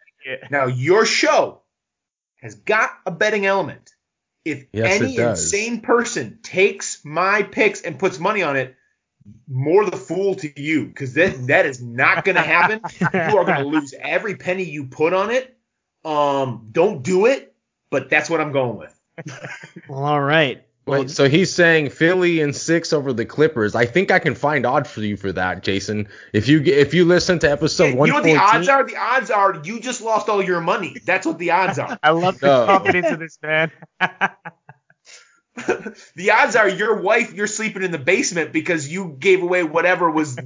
[0.51, 1.63] Now your show
[2.43, 3.91] has got a betting element.
[4.45, 8.77] If yes, any insane person takes my picks and puts money on it,
[9.49, 12.81] more the fool to you, because that that is not going to happen.
[13.01, 15.57] you are going to lose every penny you put on it.
[16.05, 17.55] Um, don't do it,
[17.91, 18.94] but that's what I'm going with
[19.89, 20.65] well, all right.
[20.87, 23.75] Wait, so he's saying Philly and six over the Clippers.
[23.75, 26.09] I think I can find odds for you for that, Jason.
[26.35, 28.85] If you if you listen to episode one, you know what the odds are?
[28.85, 30.97] The odds are you just lost all your money.
[31.07, 31.99] That's what the odds are.
[32.03, 32.67] I love the oh.
[32.67, 33.71] confidence of this man.
[36.17, 40.11] the odds are your wife, you're sleeping in the basement because you gave away whatever
[40.11, 40.37] was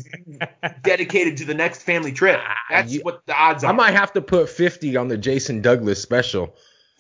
[0.83, 2.39] dedicated to the next family trip.
[2.41, 3.73] Ah, That's you, what the odds are.
[3.73, 6.55] I might have to put 50 on the Jason Douglas special.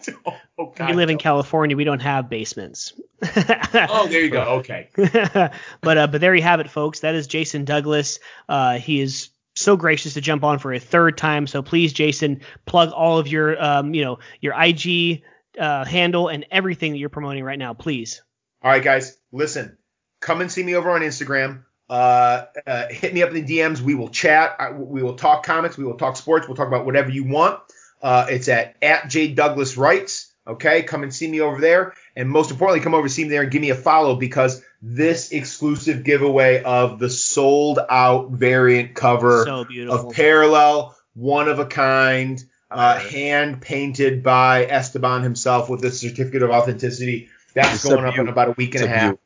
[0.61, 1.12] Oh, God, we live no.
[1.12, 1.76] in California.
[1.76, 2.92] We don't have basements.
[3.22, 4.42] oh, there you go.
[4.59, 4.88] Okay.
[4.96, 6.99] but uh, but there you have it, folks.
[6.99, 8.18] That is Jason Douglas.
[8.49, 11.46] Uh, he is so gracious to jump on for a third time.
[11.46, 15.22] So please, Jason, plug all of your um, you know your IG
[15.61, 18.22] uh, handle and everything that you're promoting right now, please.
[18.61, 19.16] All right, guys.
[19.30, 19.78] Listen,
[20.20, 21.62] come and see me over on Instagram.
[21.88, 23.80] Uh, uh, hit me up in the DMs.
[23.80, 24.57] We will chat.
[24.59, 25.78] I, we will talk comics.
[25.78, 26.46] We will talk sports.
[26.46, 27.61] We'll talk about whatever you want.
[28.03, 30.32] Uh, it's at at J Douglas Writes.
[30.46, 33.42] Okay, come and see me over there, and most importantly, come over see me there
[33.42, 39.44] and give me a follow because this exclusive giveaway of the sold out variant cover
[39.44, 45.90] so of Parallel, one of a kind, uh, hand painted by Esteban himself with a
[45.90, 47.28] certificate of authenticity.
[47.55, 49.16] That's it's going up in about a week and it's a half.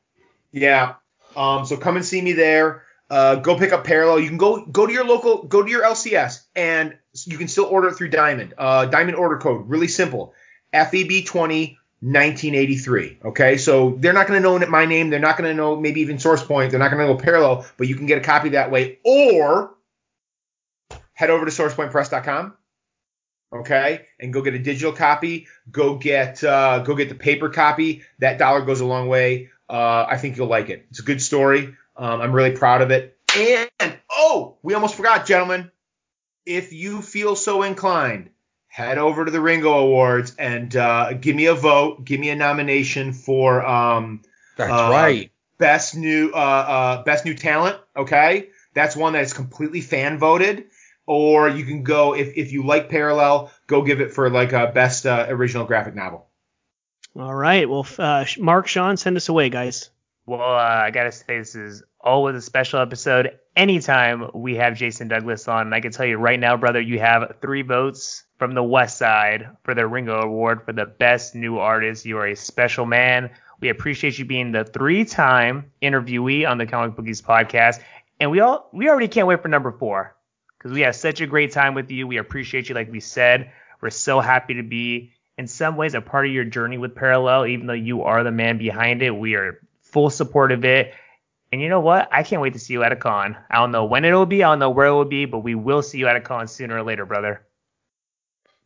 [0.52, 0.94] Yeah.
[1.36, 2.84] Um, so come and see me there.
[3.10, 4.20] Uh, go pick up Parallel.
[4.20, 7.66] You can go go to your local, go to your LCS, and you can still
[7.66, 8.54] order it through Diamond.
[8.56, 10.34] Uh, Diamond order code, really simple.
[10.72, 13.18] FEB20 1983.
[13.26, 15.10] Okay, so they're not going to know my name.
[15.10, 16.70] They're not going to know maybe even source point.
[16.70, 18.98] They're not going to know parallel, but you can get a copy that way.
[19.04, 19.74] Or
[21.12, 22.54] head over to sourcepointpress.com.
[23.54, 25.46] Okay, and go get a digital copy.
[25.70, 28.02] Go get uh, go get the paper copy.
[28.18, 29.50] That dollar goes a long way.
[29.68, 30.86] Uh, I think you'll like it.
[30.90, 31.76] It's a good story.
[31.96, 33.16] Um, I'm really proud of it.
[33.36, 35.70] And oh, we almost forgot, gentlemen.
[36.45, 38.30] If you feel so inclined,
[38.72, 42.36] head over to the Ringo Awards and uh, give me a vote, give me a
[42.36, 44.22] nomination for um,
[44.57, 47.78] that's uh, right, best new uh, uh, best new talent.
[47.97, 50.66] Okay, that's one that is completely fan voted.
[51.05, 54.68] Or you can go if if you like Parallel, go give it for like a
[54.68, 56.28] best uh, original graphic novel.
[57.14, 59.90] All right, well, uh, Mark, Sean, send us away, guys.
[60.24, 63.38] Well, I gotta say this is always a special episode.
[63.55, 66.98] Anytime we have Jason Douglas on, and I can tell you right now, brother, you
[67.00, 71.59] have three votes from the West Side for the Ringo Award for the Best New
[71.59, 72.07] Artist.
[72.07, 73.30] You are a special man.
[73.61, 77.80] We appreciate you being the three-time interviewee on the Comic Bookies podcast,
[78.18, 80.16] and we all we already can't wait for number four
[80.57, 82.07] because we had such a great time with you.
[82.07, 83.53] We appreciate you, like we said.
[83.82, 87.46] We're so happy to be in some ways a part of your journey with Parallel,
[87.46, 89.11] even though you are the man behind it.
[89.11, 90.94] We are full support of it.
[91.53, 92.09] And you know what?
[92.11, 93.36] I can't wait to see you at a con.
[93.50, 95.55] I don't know when it'll be, I don't know where it will be, but we
[95.55, 97.46] will see you at a con sooner or later, brother.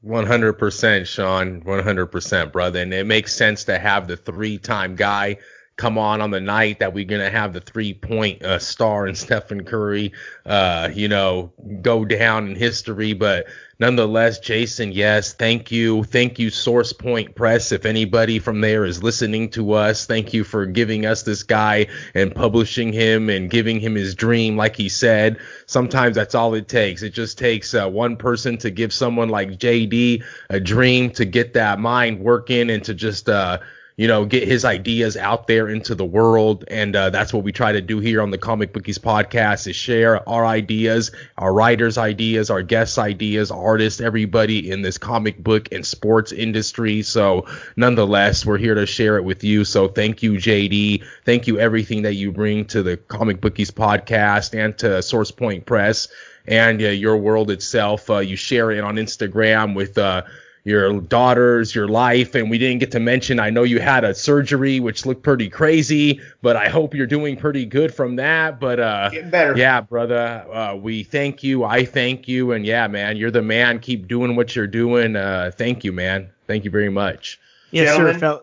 [0.04, 2.80] 100% Sean, 100% brother.
[2.80, 5.38] And it makes sense to have the three-time guy
[5.76, 9.16] come on on the night that we're gonna have the three point uh, star and
[9.16, 10.12] Stephen Curry,
[10.46, 13.12] uh, you know, go down in history.
[13.12, 13.46] But
[13.78, 17.72] nonetheless, Jason, yes, thank you, thank you, Source Point Press.
[17.72, 21.86] If anybody from there is listening to us, thank you for giving us this guy
[22.14, 24.56] and publishing him and giving him his dream.
[24.56, 27.02] Like he said, sometimes that's all it takes.
[27.02, 31.54] It just takes uh, one person to give someone like JD a dream to get
[31.54, 33.58] that mind working and to just uh
[33.96, 36.64] you know, get his ideas out there into the world.
[36.68, 39.74] And uh, that's what we try to do here on the Comic Bookies podcast is
[39.74, 45.72] share our ideas, our writers' ideas, our guests' ideas, artists, everybody in this comic book
[45.72, 47.00] and sports industry.
[47.00, 49.64] So nonetheless, we're here to share it with you.
[49.64, 51.02] So thank you, JD.
[51.24, 55.64] Thank you everything that you bring to the Comic Bookies podcast and to Source Point
[55.64, 56.08] Press
[56.46, 58.10] and uh, your world itself.
[58.10, 60.22] Uh, you share it on Instagram with uh,
[60.66, 63.38] your daughters, your life, and we didn't get to mention.
[63.38, 67.36] I know you had a surgery which looked pretty crazy, but I hope you're doing
[67.36, 68.58] pretty good from that.
[68.58, 69.56] But uh, Getting better.
[69.56, 71.62] yeah, brother, uh, we thank you.
[71.62, 73.78] I thank you, and yeah, man, you're the man.
[73.78, 75.14] Keep doing what you're doing.
[75.14, 76.30] Uh, thank you, man.
[76.48, 77.38] Thank you very much.
[77.70, 78.40] Yes, Gentlemen, sir.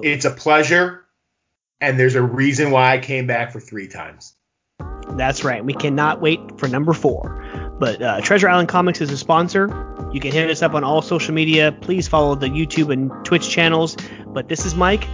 [0.00, 1.04] It's a pleasure,
[1.80, 4.34] and there's a reason why I came back for three times.
[5.16, 5.64] That's right.
[5.64, 7.63] We cannot wait for number four.
[7.78, 9.66] But uh, Treasure Island Comics is a sponsor.
[10.12, 11.72] You can hit us up on all social media.
[11.80, 13.96] Please follow the YouTube and Twitch channels.
[14.26, 15.08] But this is Mike.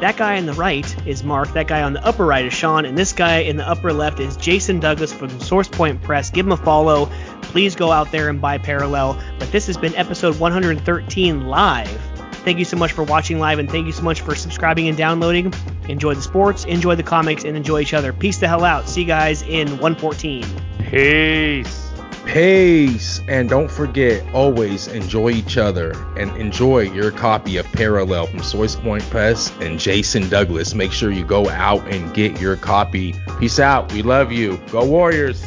[0.00, 1.52] That guy on the right is Mark.
[1.54, 2.84] That guy on the upper right is Sean.
[2.84, 6.30] And this guy in the upper left is Jason Douglas from Source Point Press.
[6.30, 7.06] Give him a follow.
[7.42, 9.20] Please go out there and buy Parallel.
[9.38, 12.00] But this has been episode 113 live.
[12.44, 14.96] Thank you so much for watching live and thank you so much for subscribing and
[14.98, 15.54] downloading.
[15.88, 18.12] Enjoy the sports, enjoy the comics, and enjoy each other.
[18.12, 18.88] Peace the hell out.
[18.88, 20.44] See you guys in 114.
[20.90, 21.83] Peace.
[22.26, 23.20] Peace.
[23.28, 28.76] And don't forget, always enjoy each other and enjoy your copy of Parallel from Source
[28.76, 30.74] Point Press and Jason Douglas.
[30.74, 33.14] Make sure you go out and get your copy.
[33.38, 33.92] Peace out.
[33.92, 34.58] We love you.
[34.70, 35.44] Go Warriors.